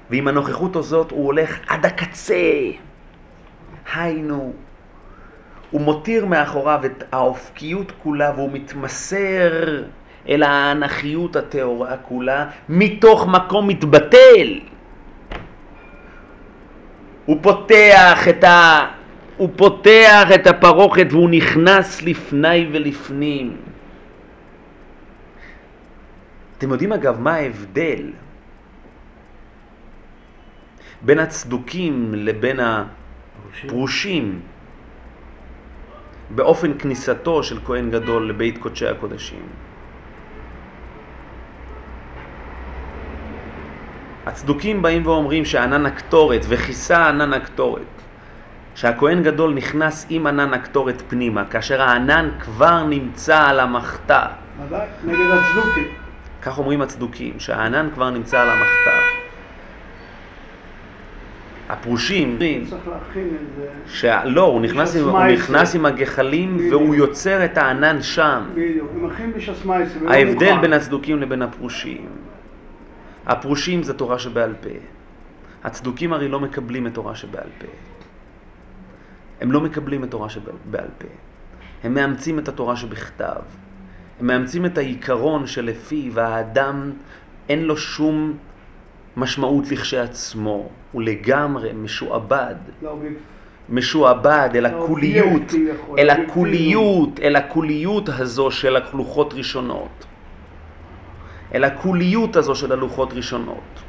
[0.10, 2.72] ועם הנוכחות הזאת הוא הולך עד הקצה.
[3.94, 4.54] היינו,
[5.72, 9.84] הוא מותיר מאחוריו את האופקיות כולה והוא מתמסר
[10.30, 14.60] אל האנכיות הטהורה כולה מתוך מקום מתבטל.
[17.26, 18.86] הוא פותח את ה...
[19.38, 23.58] הוא פותח את הפרוכת והוא נכנס לפני ולפנים.
[26.58, 28.12] אתם יודעים אגב מה ההבדל
[31.02, 34.40] בין הצדוקים לבין הפרושים
[36.30, 39.64] באופן כניסתו של כהן גדול לבית קודשי הקודשים?
[44.26, 47.82] הצדוקים באים ואומרים שענן הקטורת וכיסה ענן הקטורת
[48.76, 54.26] שהכהן גדול נכנס עם ענן הקטורת פנימה כאשר הענן כבר נמצא על המחתה
[55.06, 55.88] נגד הצדוקים.
[56.42, 58.92] כך אומרים הצדוקים, שהענן כבר נמצא על המחתה.
[61.70, 62.40] הפרושים.
[63.88, 65.20] שלא, הוא נכנס, עם, הוא.
[65.20, 66.74] נכנס עם הגחלים בדיוק.
[66.74, 68.44] והוא יוצר את הענן שם.
[68.54, 69.90] בדיוק, הם מכין בשסמייס.
[70.02, 70.58] ולא ההבדל.
[70.62, 72.08] בין הצדוקים לבין הפרושים.
[73.26, 74.70] הפרושים זה תורה שבעל פה.
[75.64, 77.68] הצדוקים הרי לא מקבלים את תורה שבעל פה.
[79.42, 81.08] הם לא מקבלים את תורה שבעל פה.
[81.84, 83.42] הם מאמצים את התורה שבכתב.
[84.20, 86.92] הם מאמצים את העיקרון שלפיו האדם
[87.50, 88.38] אין לו שום
[89.18, 90.70] משמעות לכשעצמו.
[90.92, 92.56] הוא לגמרי משועבד.
[92.82, 93.00] לא,
[93.70, 95.02] משועבד אל לא, יכול,
[95.98, 96.10] אל.
[96.10, 100.06] הכוליות, אל הכוליות הזו של הכלוחות ראשונות.
[101.56, 103.80] אל הקוליות הזו של הלוחות ראשונות.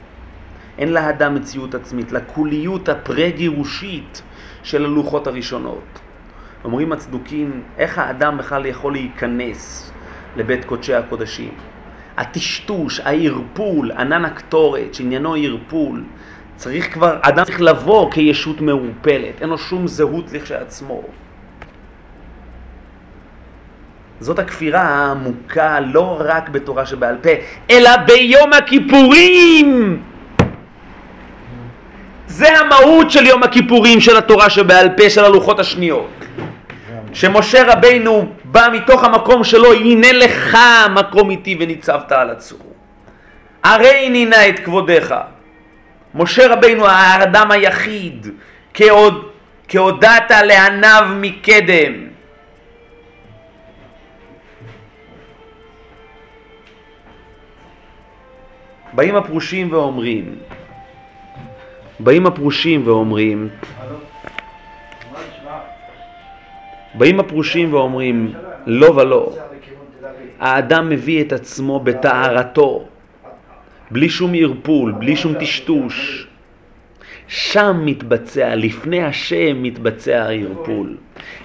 [0.79, 4.23] אין לאדם מציאות עצמית, לקוליות הפרה-גירושית
[4.63, 5.99] של הלוחות הראשונות.
[6.65, 9.93] אומרים הצדוקים, איך האדם בכלל יכול להיכנס
[10.37, 11.55] לבית קודשי הקודשים?
[12.17, 16.05] הטשטוש, הערפול, ענן הקטורת, שעניינו ערפול,
[16.57, 21.03] צריך כבר, אדם צריך לבוא כישות מעורפלת, אין לו שום זהות לכשעצמו.
[24.21, 27.31] זאת הכפירה העמוקה לא רק בתורה שבעל פה,
[27.71, 30.03] אלא ביום הכיפורים!
[32.27, 36.11] זה המהות של יום הכיפורים של התורה שבעל פה של הלוחות השניות.
[37.13, 40.59] שמשה רבינו בא מתוך המקום שלו, הנה לך
[40.95, 42.59] מקום איתי וניצבת על הצור.
[43.65, 45.15] הרי נינה את כבודך.
[46.15, 48.27] משה רבינו האדם היחיד,
[48.75, 49.29] כהוד,
[49.69, 52.16] כהודעת לעניו מקדם.
[58.97, 60.35] באים הפרושים ואומרים,
[62.01, 63.49] באים הפרושים ואומרים,
[66.95, 68.33] באים הפרושים ואומרים,
[68.67, 69.33] לא ולא,
[70.39, 72.85] האדם מביא את עצמו בטהרתו,
[73.91, 76.27] בלי שום ערפול, בלי שום טשטוש.
[77.29, 80.97] שם מתבצע, לפני השם מתבצע הערפול.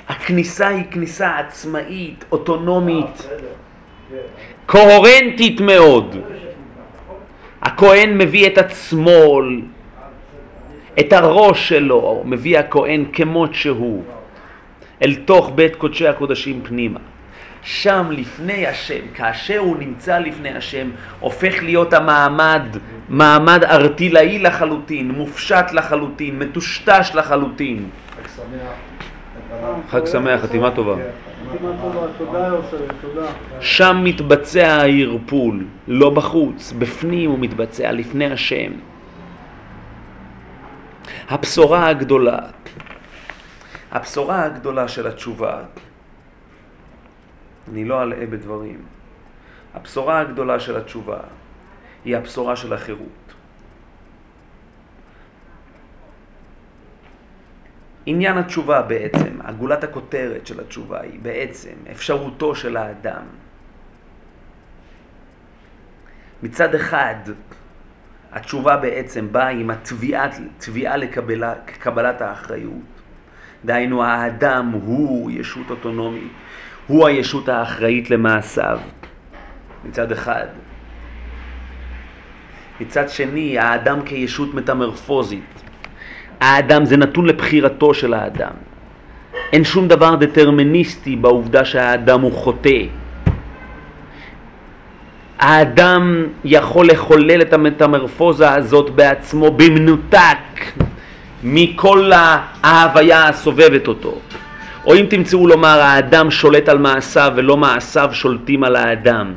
[0.08, 3.30] הכניסה היא כניסה עצמאית, אוטונומית,
[4.66, 6.16] קוהרנטית מאוד.
[7.62, 9.41] הכהן מביא את עצמו,
[11.00, 14.04] את הראש שלו, מביא הכהן כמות שהוא,
[15.02, 17.00] אל תוך בית קודשי הקודשים פנימה.
[17.63, 22.62] שם לפני השם, כאשר הוא נמצא לפני השם, הופך להיות המעמד,
[23.10, 27.89] מעמד ארטילאי לחלוטין, מופשט לחלוטין, מטושטש לחלוטין.
[29.89, 30.95] חג שמח, חתימה טובה.
[33.60, 38.72] שם מתבצע הערפול, לא בחוץ, בפנים הוא מתבצע, לפני השם.
[41.30, 42.40] הבשורה הגדולה,
[43.92, 45.60] הבשורה הגדולה של התשובה,
[47.72, 48.80] אני לא אלאה בדברים,
[49.74, 51.20] הבשורה הגדולה של התשובה
[52.06, 53.21] היא הבשורה של החירות.
[58.06, 63.24] עניין התשובה בעצם, הגולת הכותרת של התשובה היא בעצם אפשרותו של האדם.
[66.44, 67.16] מצד אחד,
[68.32, 72.74] התשובה בעצם באה עם התביעה לקבלת האחריות.
[73.66, 76.32] דהיינו, האדם הוא ישות אוטונומית,
[76.88, 78.80] הוא הישות האחראית למעשיו,
[79.86, 80.48] מצד אחד.
[82.82, 85.61] מצד שני, האדם כישות מטמרפוזית.
[86.42, 88.52] האדם זה נתון לבחירתו של האדם.
[89.54, 92.84] אין שום דבר דטרמיניסטי בעובדה שהאדם הוא חוטא.
[95.40, 100.38] האדם יכול לחולל את המטמרפוזה הזאת בעצמו במנותק
[101.44, 102.12] מכל
[102.64, 104.18] ההוויה הסובבת אותו.
[104.86, 109.34] או אם תמצאו לומר, האדם שולט על מעשיו ולא מעשיו שולטים על האדם.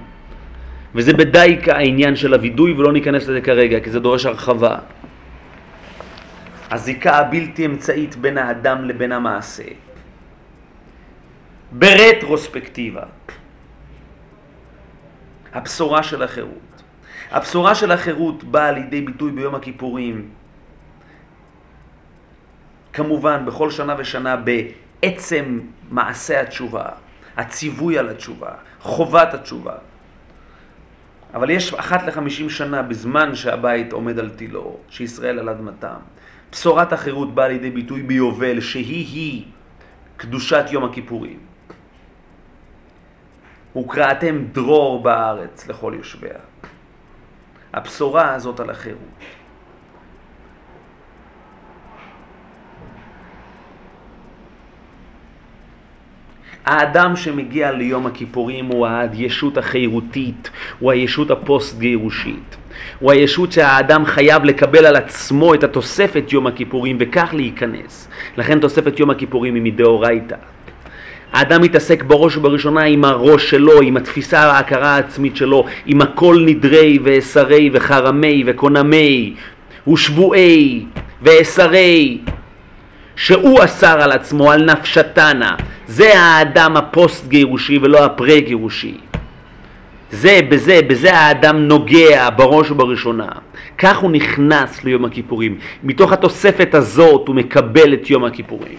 [0.94, 4.76] וזה בדיוק העניין של הווידוי ולא ניכנס לזה כרגע כי זה דורש הרחבה.
[6.70, 9.64] הזיקה הבלתי אמצעית בין האדם לבין המעשה.
[11.72, 13.02] ברטרוספקטיבה.
[15.52, 16.82] הבשורה של החירות.
[17.30, 20.28] הבשורה של החירות באה לידי ביטוי ביום הכיפורים,
[22.92, 26.88] כמובן בכל שנה ושנה בעצם מעשה התשובה,
[27.36, 28.50] הציווי על התשובה,
[28.80, 29.74] חובת התשובה.
[31.34, 36.13] אבל יש אחת לחמישים שנה בזמן שהבית עומד על תילו, שישראל על אדמתם.
[36.54, 39.44] בשורת החירות באה לידי ביטוי ביובל, שהיא-היא
[40.16, 41.38] קדושת יום הכיפורים.
[43.76, 46.38] וקראתם דרור בארץ לכל יושביה.
[47.72, 49.18] הבשורה הזאת על החירות.
[56.64, 62.56] האדם שמגיע ליום הכיפורים הוא הישות החירותית, הוא הישות הפוסט-גירושית.
[62.98, 68.08] הוא הישות שהאדם חייב לקבל על עצמו את התוספת יום הכיפורים וכך להיכנס.
[68.36, 70.36] לכן תוספת יום הכיפורים היא מדאורייתא.
[71.32, 76.98] האדם מתעסק בראש ובראשונה עם הראש שלו, עם התפיסה ההכרה העצמית שלו, עם הכל נדרי
[77.04, 79.34] ואסרי וחרמי וקונמי
[79.88, 80.84] ושבועי
[81.22, 82.18] ואסרי
[83.16, 85.56] שהוא אסר על עצמו, על נפשתנה.
[85.86, 88.98] זה האדם הפוסט-גירושי ולא הפרה-גירושי.
[90.10, 93.28] זה, בזה, בזה האדם נוגע בראש ובראשונה.
[93.78, 95.58] כך הוא נכנס ליום הכיפורים.
[95.82, 98.78] מתוך התוספת הזאת הוא מקבל את יום הכיפורים.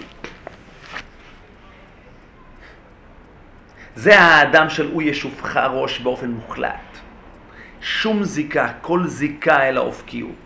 [3.95, 6.97] זה האדם של הוא ישופך ראש באופן מוחלט.
[7.81, 10.44] שום זיקה, כל זיקה אל האופקיות.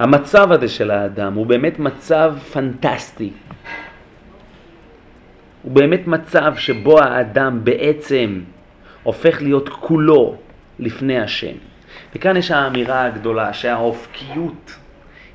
[0.00, 3.30] המצב הזה של האדם הוא באמת מצב פנטסטי.
[5.62, 8.40] הוא באמת מצב שבו האדם בעצם
[9.02, 10.36] הופך להיות כולו
[10.78, 11.56] לפני השם.
[12.14, 14.78] וכאן יש האמירה הגדולה שהאופקיות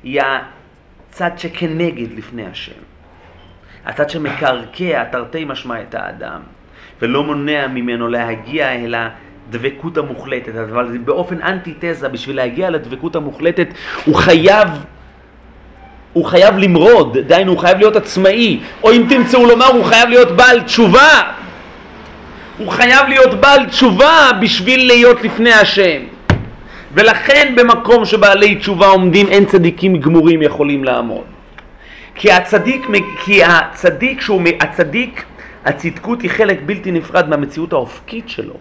[0.02, 2.80] היא הצד שכנגד לפני השם.
[3.84, 6.40] הצד שמקרקע תרתי משמע את האדם,
[7.02, 8.94] ולא מונע ממנו להגיע אל
[9.48, 13.68] הדבקות המוחלטת, אבל זה באופן אנטיתזה, בשביל להגיע לדבקות המוחלטת
[14.04, 14.68] הוא חייב
[16.12, 20.36] הוא חייב למרוד, דהיינו הוא חייב להיות עצמאי, או אם תמצאו לומר הוא חייב להיות
[20.36, 21.22] בעל תשובה.
[22.58, 26.00] הוא חייב להיות בעל תשובה בשביל להיות לפני השם.
[26.92, 31.24] ולכן במקום שבעלי תשובה עומדים אין צדיקים גמורים יכולים לעמוד.
[32.14, 32.86] כי הצדיק,
[33.24, 35.24] כי הצדיק, שהוא, הצדיק,
[35.64, 38.54] הצדקות היא חלק בלתי נפרד מהמציאות האופקית שלו.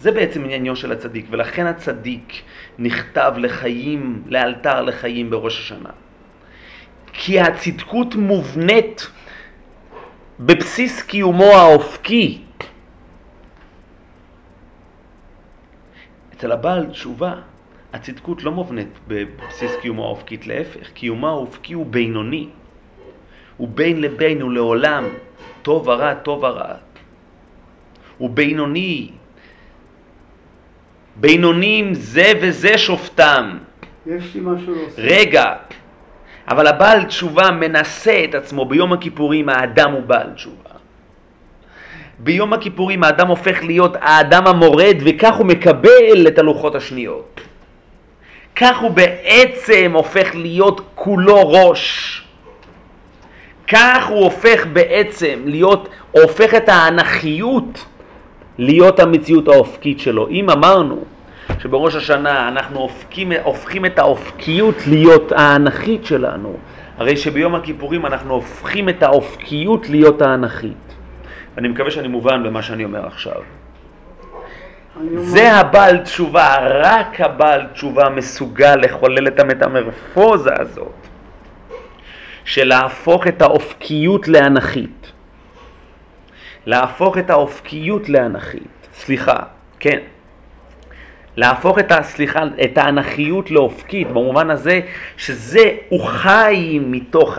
[0.00, 2.42] זה בעצם עניינו של הצדיק, ולכן הצדיק
[2.78, 5.90] נכתב לחיים, לאלתר לחיים בראש השנה.
[7.12, 9.10] כי הצדקות מובנית
[10.40, 12.42] בבסיס קיומו האופקי.
[16.34, 17.34] אצל הבעל תשובה,
[17.92, 22.48] הצדקות לא מובנית בבסיס קיומו האופקית, להפך, קיומו האופקי הוא בינוני.
[23.56, 25.04] הוא בין לבין, הוא לעולם,
[25.62, 26.74] טוב ורע, טוב ורע.
[28.18, 29.10] הוא בינוני,
[31.20, 33.58] בינונים זה וזה שופטם.
[34.06, 34.94] יש לי משהו להוסיף.
[34.98, 35.52] רגע,
[36.48, 40.70] אבל הבעל תשובה מנסה את עצמו, ביום הכיפורים האדם הוא בעל תשובה.
[42.18, 47.40] ביום הכיפורים האדם הופך להיות האדם המורד וכך הוא מקבל את הלוחות השניות.
[48.56, 52.14] כך הוא בעצם הופך להיות כולו ראש.
[53.68, 57.84] כך הוא הופך בעצם להיות, הופך את האנכיות
[58.58, 60.28] להיות המציאות האופקית שלו.
[60.28, 61.04] אם אמרנו
[61.58, 66.56] שבראש השנה אנחנו הופכים, הופכים את האופקיות להיות האנכית שלנו,
[66.98, 70.94] הרי שביום הכיפורים אנחנו הופכים את האופקיות להיות האנכית.
[71.58, 73.40] אני מקווה שאני מובן במה שאני אומר עכשיו.
[75.16, 80.92] זה הבעל תשובה, רק הבעל תשובה מסוגל לחולל את המטמרפוזה הזאת
[82.44, 85.12] של להפוך את האופקיות לאנכית.
[86.68, 88.88] להפוך את האופקיות לאנכית.
[88.94, 89.36] סליחה,
[89.80, 89.98] כן.
[91.36, 94.80] להפוך את, הסליחה, את האנכיות לאופקית, במובן הזה
[95.16, 97.38] שזה, הוא חי מתוך,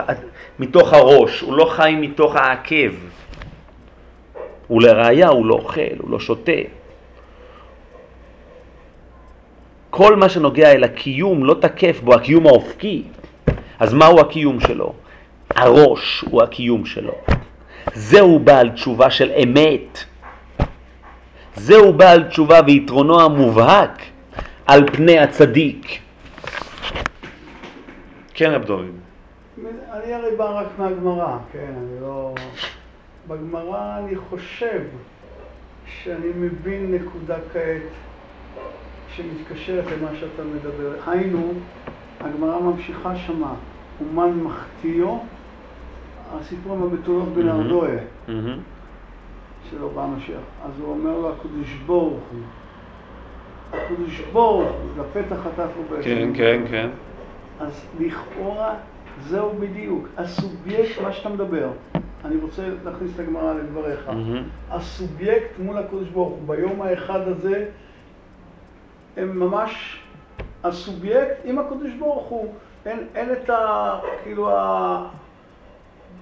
[0.58, 2.92] מתוך הראש, הוא לא חי מתוך העקב.
[4.70, 6.60] ולראיה הוא לא אוכל, הוא לא שותה.
[9.90, 13.02] כל מה שנוגע אל הקיום לא תקף בו, הקיום האופקי.
[13.78, 14.92] אז מהו הקיום שלו?
[15.50, 17.14] הראש הוא הקיום שלו.
[17.94, 19.98] זהו בעל תשובה של אמת.
[21.56, 24.02] זהו בעל תשובה ויתרונו המובהק
[24.66, 25.98] על פני הצדיק.
[28.34, 28.70] כן, רב.
[29.92, 32.34] אני הרי בא רק מהגמרא, כן, אני לא...
[33.28, 34.82] בגמרא אני חושב
[35.86, 37.82] שאני מבין נקודה כעת
[39.16, 40.92] שמתקשרת למה שאתה מדבר.
[41.06, 41.52] היינו,
[42.20, 43.54] הגמרא ממשיכה שמה,
[44.00, 45.24] אומן מחטיאו
[46.38, 47.98] הסיפור עם הבתולות בנרדויה,
[49.70, 50.40] שלא בא המשיח.
[50.64, 52.40] אז הוא אומר לו, הקדוש ברוך הוא,
[53.72, 56.02] הקדוש ברוך הוא, לפתח חטף לו בעצם.
[56.02, 56.90] כן, כן, כן.
[57.60, 58.74] אז לכאורה
[59.20, 61.68] זהו בדיוק, הסובייקט, מה שאתה מדבר,
[62.24, 64.10] אני רוצה להכניס את הגמרא לדבריך,
[64.70, 67.66] הסובייקט מול הקדוש ברוך הוא, ביום האחד הזה,
[69.16, 70.00] הם ממש,
[70.64, 72.54] הסובייקט עם הקדוש ברוך הוא,
[72.86, 73.98] אין, אין את ה...
[74.22, 75.08] כאילו ה...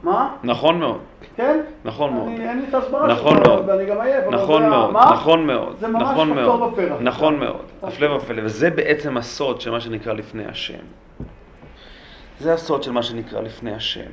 [0.02, 0.36] מה?
[0.44, 1.00] נכון מאוד.
[1.36, 1.60] כן?
[1.84, 2.28] נכון מאוד.
[2.28, 3.68] אין לי את ההסברה נכון שלך, מאוד.
[3.68, 4.24] ואני גם עייף.
[4.30, 4.96] נכון מאוד?
[4.96, 6.98] נכון מאוד, זה ממש נכון כפתור מאוד, בפרח.
[7.00, 7.64] נכון מאוד.
[7.82, 10.82] הפלא ופלא, וזה בעצם הסוד של מה שנקרא לפני השם.
[12.40, 14.10] זה הסוד של מה שנקרא לפני השם.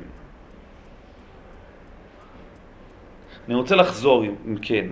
[3.47, 4.85] אני רוצה לחזור, אם כן,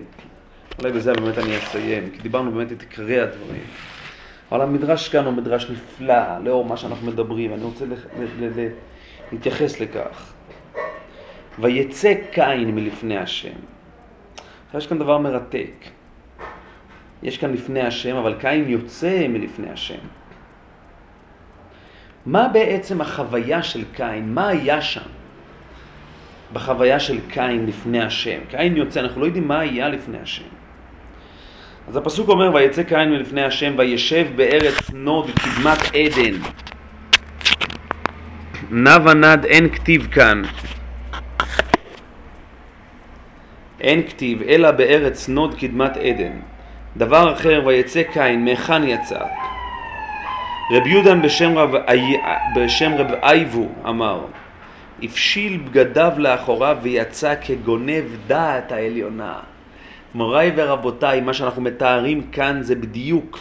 [0.80, 3.64] אולי בזה באמת אני אסיים, כי דיברנו באמת את עיקרי הדברים.
[4.52, 7.86] אבל המדרש כאן הוא מדרש נפלא, לאור מה שאנחנו מדברים, אני רוצה
[9.32, 10.33] להתייחס לכך.
[11.60, 13.54] ויצא קין מלפני השם.
[14.74, 15.86] יש כאן דבר מרתק.
[17.24, 20.00] יש כאן לפני השם, אבל קין יוצא מלפני השם.
[22.26, 24.34] מה בעצם החוויה של קין?
[24.34, 25.10] מה היה שם
[26.54, 28.40] בחוויה של קין לפני השם?
[28.50, 30.44] קין יוצא, אנחנו לא יודעים מה היה לפני השם.
[31.88, 36.63] אז הפסוק אומר, ויצא קין מלפני השם, וישב בארץ נוד קדמת עדן.
[38.76, 40.42] נע ונד אין כתיב כאן.
[43.82, 46.32] אין כתיב, אלא בארץ נוד קדמת עדן.
[46.98, 49.20] דבר אחר, ויצא קין, מהיכן יצא?
[50.72, 51.72] רב יודן בשם רב,
[52.56, 54.26] בשם רב אייבו אמר,
[55.04, 59.40] הפשיל בגדיו לאחוריו ויצא כגונב דעת העליונה.
[60.16, 63.40] מוריי ורבותיי, מה שאנחנו מתארים כאן זה בדיוק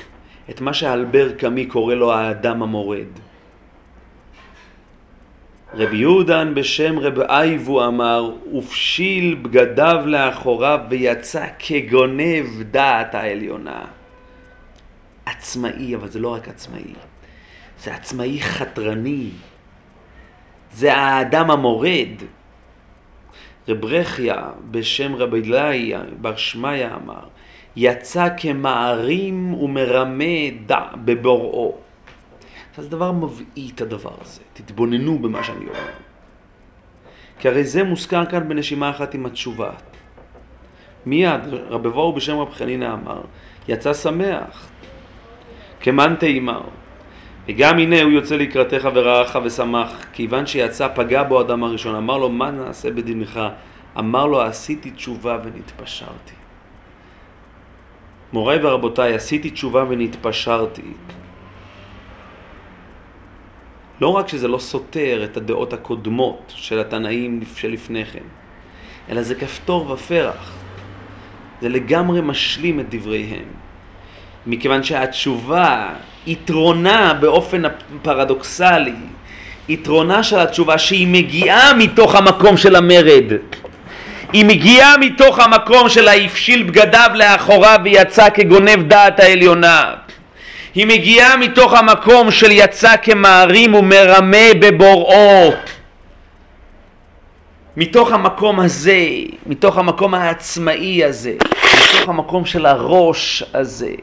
[0.50, 3.31] את מה שאלבר קאמי קורא לו האדם המורד.
[5.74, 13.84] רבי יהודן בשם רב אייבו אמר, ופשיל בגדיו לאחוריו ויצא כגונב דעת העליונה.
[15.26, 16.94] עצמאי, אבל זה לא רק עצמאי,
[17.78, 19.30] זה עצמאי חתרני.
[20.72, 22.22] זה האדם המורד.
[23.68, 27.28] רב רכיה בשם רבי אלי בר שמעיה אמר,
[27.76, 31.81] יצא כמערים ומרמה דע בבוראו.
[32.78, 35.90] אז דבר מבעית הדבר הזה, תתבוננו במה שאני אומר.
[37.38, 39.70] כי הרי זה מוזכר כאן בנשימה אחת עם התשובה.
[41.06, 43.20] מיד רבי בואו בשם רב חנינא אמר,
[43.68, 44.68] יצא שמח,
[45.80, 46.62] כמאן תימר.
[47.48, 52.28] וגם הנה הוא יוצא לקראתך ורעך ושמח, כיוון שיצא פגע בו אדם הראשון, אמר לו
[52.28, 53.40] מה נעשה בדינך?
[53.98, 56.34] אמר לו עשיתי תשובה ונתפשרתי.
[58.32, 60.82] מוריי ורבותיי, עשיתי תשובה ונתפשרתי.
[64.02, 68.26] לא רק שזה לא סותר את הדעות הקודמות של התנאים שלפני כן,
[69.10, 70.52] אלא זה כפתור ופרח.
[71.60, 73.48] זה לגמרי משלים את דבריהם.
[74.46, 75.88] מכיוון שהתשובה,
[76.26, 77.62] יתרונה באופן
[78.02, 78.94] פרדוקסלי,
[79.68, 83.32] יתרונה של התשובה שהיא מגיעה מתוך המקום של המרד.
[84.32, 90.01] היא מגיעה מתוך המקום של ההפשיל בגדיו לאחוריו ויצא כגונב דעת העליונה.
[90.74, 95.52] היא מגיעה מתוך המקום של יצא כמערים ומרמה בבוראו.
[97.76, 99.06] מתוך המקום הזה,
[99.46, 101.34] מתוך המקום העצמאי הזה,
[101.98, 103.94] מתוך המקום של הראש הזה,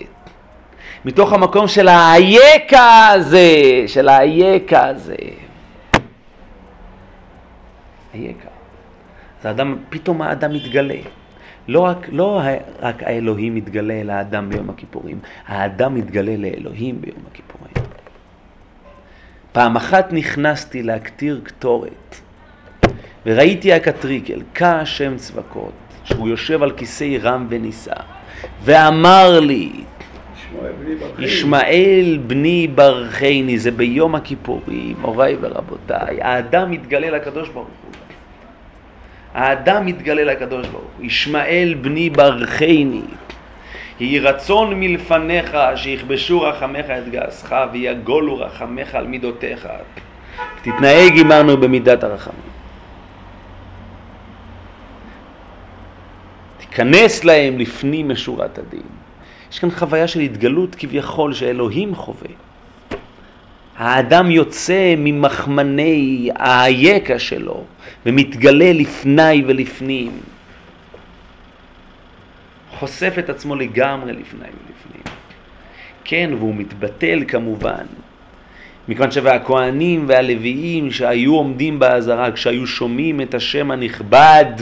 [1.05, 3.51] מתוך המקום של האייקה הזה,
[3.87, 5.15] של האייקה הזה.
[8.13, 8.49] אייקה.
[9.39, 10.95] אז האדם, פתאום האדם מתגלה.
[11.69, 12.41] לא רק, לא
[12.81, 17.73] רק האלוהים מתגלה אל האדם ביום הכיפורים, האדם מתגלה לאלוהים ביום הכיפורים.
[19.51, 22.15] פעם אחת נכנסתי להקטיר קטורת,
[23.25, 25.71] וראיתי הקטריקל, כהשם צבקות,
[26.03, 27.93] שהוא יושב על כיסא רם ונישא,
[28.63, 29.71] ואמר לי,
[31.19, 37.89] ישמעאל בני ברכני, זה ביום הכיפורים, מוריי ורבותיי, האדם מתגלה לקדוש ברוך הוא.
[39.33, 43.01] האדם מתגלה לקדוש ברוך הוא, ישמעאל בני ברכני,
[43.99, 49.67] יהי רצון מלפניך שיכבשו רחמך את געשך ויגולו רחמך על מידותיך.
[50.61, 52.49] תתנהג עמנו במידת הרחמים.
[56.57, 58.81] תיכנס להם לפנים משורת הדין.
[59.51, 62.29] יש כאן חוויה של התגלות כביכול שאלוהים חווה.
[63.79, 67.63] האדם יוצא ממחמני האייקה שלו
[68.05, 70.11] ומתגלה לפני ולפנים.
[72.71, 75.03] חושף את עצמו לגמרי לפני ולפנים.
[76.03, 77.85] כן, והוא מתבטל כמובן,
[78.87, 84.53] מכיוון שהכהנים והלוויים שהיו עומדים באזהרה, כשהיו שומעים את השם הנכבד,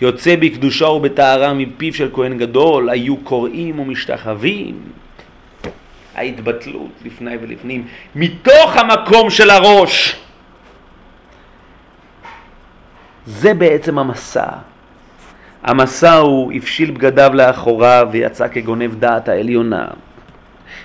[0.00, 5.05] יוצא בקדושה ובטהרה מפיו של כהן גדול, היו קוראים ומשתחווים.
[6.16, 10.16] ההתבטלות לפני ולפנים, מתוך המקום של הראש.
[13.26, 14.46] זה בעצם המסע.
[15.62, 19.86] המסע הוא הפשיל בגדיו לאחוריו ויצא כגונב דעת העליונה.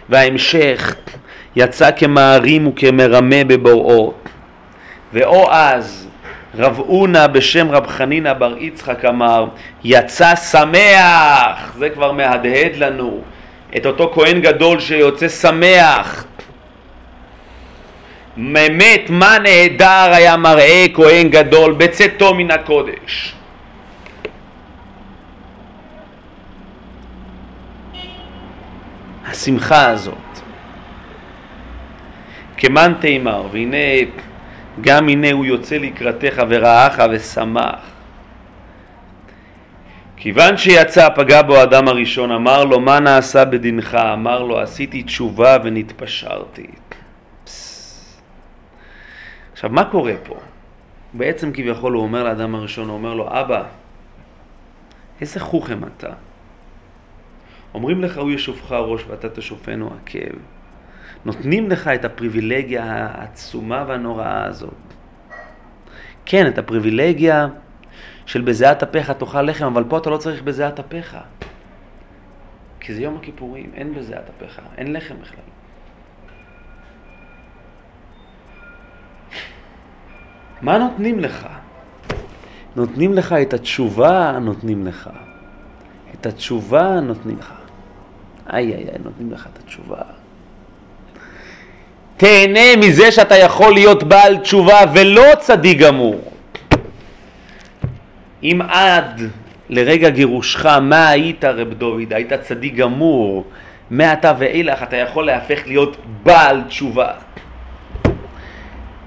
[0.10, 0.96] וההמשך
[1.56, 4.14] יצא כמערים וכמרמה בבוראו.
[5.14, 6.08] ואו אז
[6.56, 9.46] רב אונה בשם רב חנינא בר יצחק אמר,
[9.84, 13.22] יצא שמח, זה כבר מהדהד לנו,
[13.78, 16.26] את אותו כהן גדול שיוצא שמח.
[18.38, 23.34] באמת, מה נהדר היה מראה כהן גדול בצאתו מן הקודש.
[29.26, 30.16] השמחה הזאת.
[32.58, 33.78] כמאן תימר, והנה
[34.82, 38.01] גם הנה הוא יוצא לקראתך ורעך ושמח.
[40.22, 43.96] כיוון שיצא פגע בו האדם הראשון, אמר לו מה נעשה בדינך?
[43.96, 46.68] אמר לו עשיתי תשובה ונתפשרתי.
[49.52, 50.36] עכשיו מה קורה פה?
[51.14, 53.64] בעצם כביכול הוא אומר לאדם הראשון, הוא אומר לו אבא,
[55.22, 56.10] איזה חוכם אתה?
[57.74, 60.38] אומרים לך, הוא ישופך ראש ואתה תשופנו עקב.
[61.26, 64.94] נותנים לך את הפריבילגיה העצומה והנוראה הזאת.
[66.26, 67.48] כן, את הפריבילגיה
[68.32, 71.18] של בזיעת אפיך תאכל לחם, אבל פה אתה לא צריך בזיעת אפיך.
[72.80, 75.40] כי זה יום הכיפורים, אין בזיעת אפיך, אין לחם בכלל.
[80.62, 81.48] מה נותנים לך?
[82.76, 85.10] נותנים לך את התשובה, נותנים לך.
[86.14, 87.54] את התשובה נותנים לך.
[88.54, 90.02] איי איי איי, נותנים לך את התשובה.
[92.18, 96.31] תהנה מזה שאתה יכול להיות בעל תשובה ולא צדיק גמור.
[98.44, 99.22] אם עד
[99.70, 102.14] לרגע גירושך, מה היית רב דוד?
[102.14, 103.46] היית צדיק גמור.
[103.90, 107.12] מעתה ואילך אתה יכול להפך להיות בעל תשובה.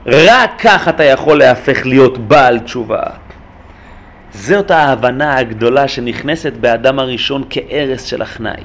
[0.06, 3.02] רק כך אתה יכול להפך להיות בעל תשובה.
[4.30, 8.62] זאת ההבנה הגדולה שנכנסת באדם הראשון כערש של הכנאי.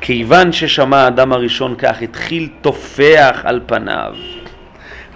[0.00, 4.14] כיוון ששמע האדם הראשון כך, התחיל תופח על פניו.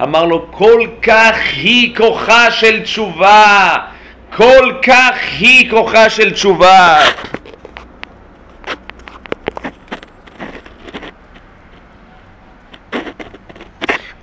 [0.02, 3.76] אמר לו, כל כך היא כוחה של תשובה,
[4.36, 6.98] כל כך היא כוחה של תשובה.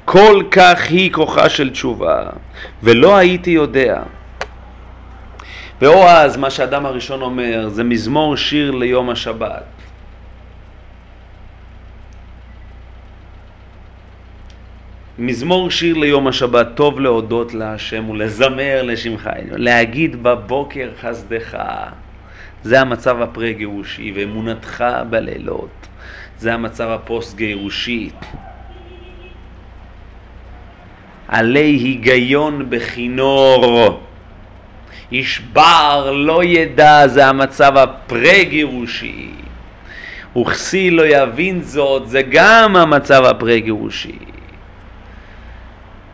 [0.06, 2.24] כל כך היא כוחה של תשובה,
[2.84, 4.02] ולא הייתי יודע.
[5.82, 9.75] ואו אז, מה שאדם הראשון אומר, זה מזמור שיר ליום השבת.
[15.20, 21.58] מזמור שיר ליום השבת, טוב להודות להשם ולזמר לשמך, להגיד בבוקר חסדך.
[22.64, 25.88] זה המצב הפרה-גירושי, ואמונתך בלילות.
[26.38, 28.10] זה המצב הפוסט-גירושי.
[31.28, 34.00] עלי היגיון בכינור.
[35.12, 39.30] איש בר לא ידע, זה המצב הפרה-גירושי.
[40.38, 44.35] וכסי לא יבין זאת, זה גם המצב הפרה-גירושי.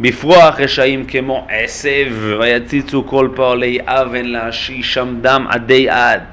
[0.01, 6.23] בפרוח רשעים כמו עשב, ויציצו כל פועלי אבן להשישם דם עדי עד.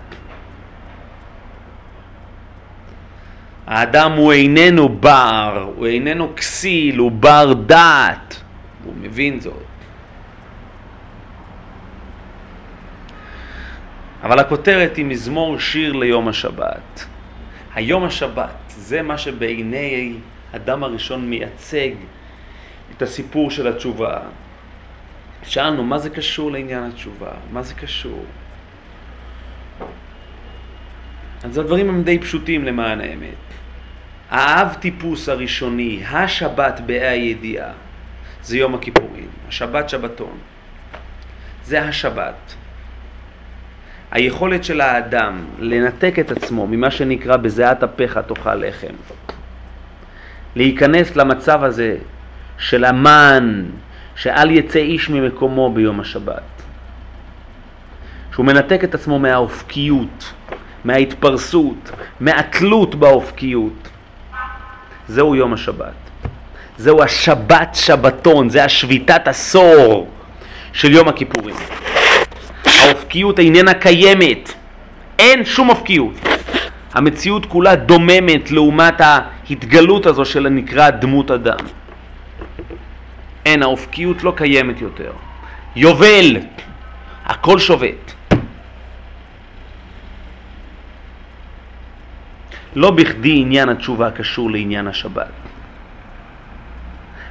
[3.67, 8.43] האדם הוא איננו בר, הוא איננו כסיל, הוא בר דעת,
[8.85, 9.63] הוא מבין זאת.
[14.23, 17.07] אבל הכותרת היא מזמור שיר ליום השבת.
[17.75, 20.15] היום השבת זה מה שבעיני
[20.55, 21.91] אדם הראשון מייצג
[22.97, 24.19] את הסיפור של התשובה.
[25.43, 27.31] שאלנו, מה זה קשור לעניין התשובה?
[27.53, 28.25] מה זה קשור?
[31.45, 33.35] אז הדברים הם די פשוטים למען האמת.
[34.31, 37.73] האב טיפוס הראשוני, השבת באי הידיעה,
[38.43, 40.39] זה יום הכיפורים, השבת שבתון.
[41.65, 42.55] זה השבת.
[44.11, 48.95] היכולת של האדם לנתק את עצמו ממה שנקרא בזיעת אפיך תאכל לחם,
[50.57, 51.97] להיכנס למצב הזה
[52.59, 53.65] של המן,
[54.17, 56.43] שאל יצא איש ממקומו ביום השבת.
[58.33, 60.33] שהוא מנתק את עצמו מהאופקיות,
[60.85, 61.91] מההתפרסות,
[62.21, 63.89] מהתלות באופקיות.
[65.09, 65.95] זהו יום השבת.
[66.79, 70.09] זהו השבת שבתון, זה השביתת עשור
[70.73, 71.57] של יום הכיפורים.
[72.65, 74.55] האופקיות איננה קיימת,
[75.19, 76.15] אין שום אופקיות.
[76.95, 81.78] המציאות כולה דוממת לעומת ההתגלות הזו של הנקרא דמות אדם.
[83.49, 85.13] אין, האופקיות לא קיימת יותר.
[85.77, 86.37] יובל,
[87.25, 88.15] הכל שובת.
[92.77, 95.33] לא בכדי עניין התשובה קשור לעניין השבת.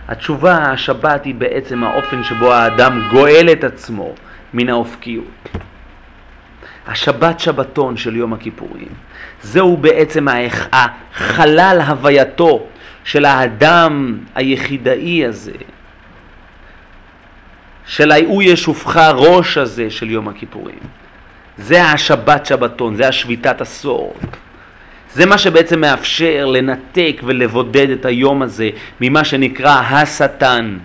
[0.07, 4.13] התשובה, השבת, היא בעצם האופן שבו האדם גואל את עצמו
[4.53, 5.49] מן האופקיות.
[6.88, 8.88] השבת שבתון של יום הכיפורים,
[9.41, 10.28] זהו בעצם
[10.74, 12.68] החלל הווייתו
[13.03, 15.76] של האדם היחידאי הזה,
[17.88, 20.79] של ההוא ישופך ראש הזה של יום הכיפורים.
[21.57, 24.15] זה השבת שבתון, זה השביתת עשור.
[25.13, 28.69] זה מה שבעצם מאפשר לנתק ולבודד את היום הזה
[29.01, 30.77] ממה שנקרא השטן.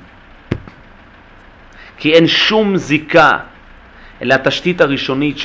[1.99, 3.39] כי אין שום זיקה
[4.23, 5.39] אל התשתית הראשונית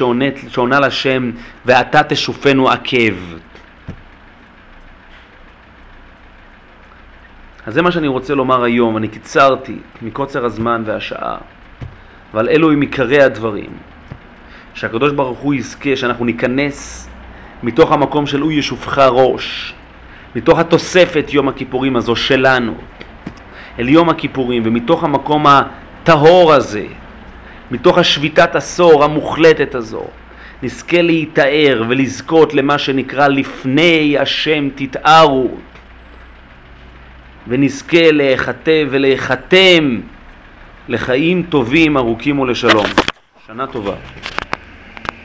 [0.50, 1.32] שעונה לשם
[1.66, 3.14] ואתה תשופנו עקב.
[7.68, 11.38] אז זה מה שאני רוצה לומר היום, אני קיצרתי מקוצר הזמן והשעה,
[12.34, 13.70] אבל אלו הם עיקרי הדברים.
[14.74, 17.10] שהקדוש ברוך הוא יזכה שאנחנו ניכנס
[17.64, 19.74] מתוך המקום של הוא ישופך ראש,
[20.36, 22.74] מתוך התוספת יום הכיפורים הזו שלנו,
[23.80, 26.86] אל יום הכיפורים, ומתוך המקום הטהור הזה,
[27.72, 30.06] מתוך השביתת עשור המוחלטת הזו,
[30.64, 35.52] נזכה להיטהר ולזכות למה שנקרא לפני השם תתארו
[37.48, 40.00] ונזכה להיכתב ולהיחתם
[40.90, 42.86] לחיים טובים, ארוכים ולשלום.
[43.48, 43.96] שנה טובה.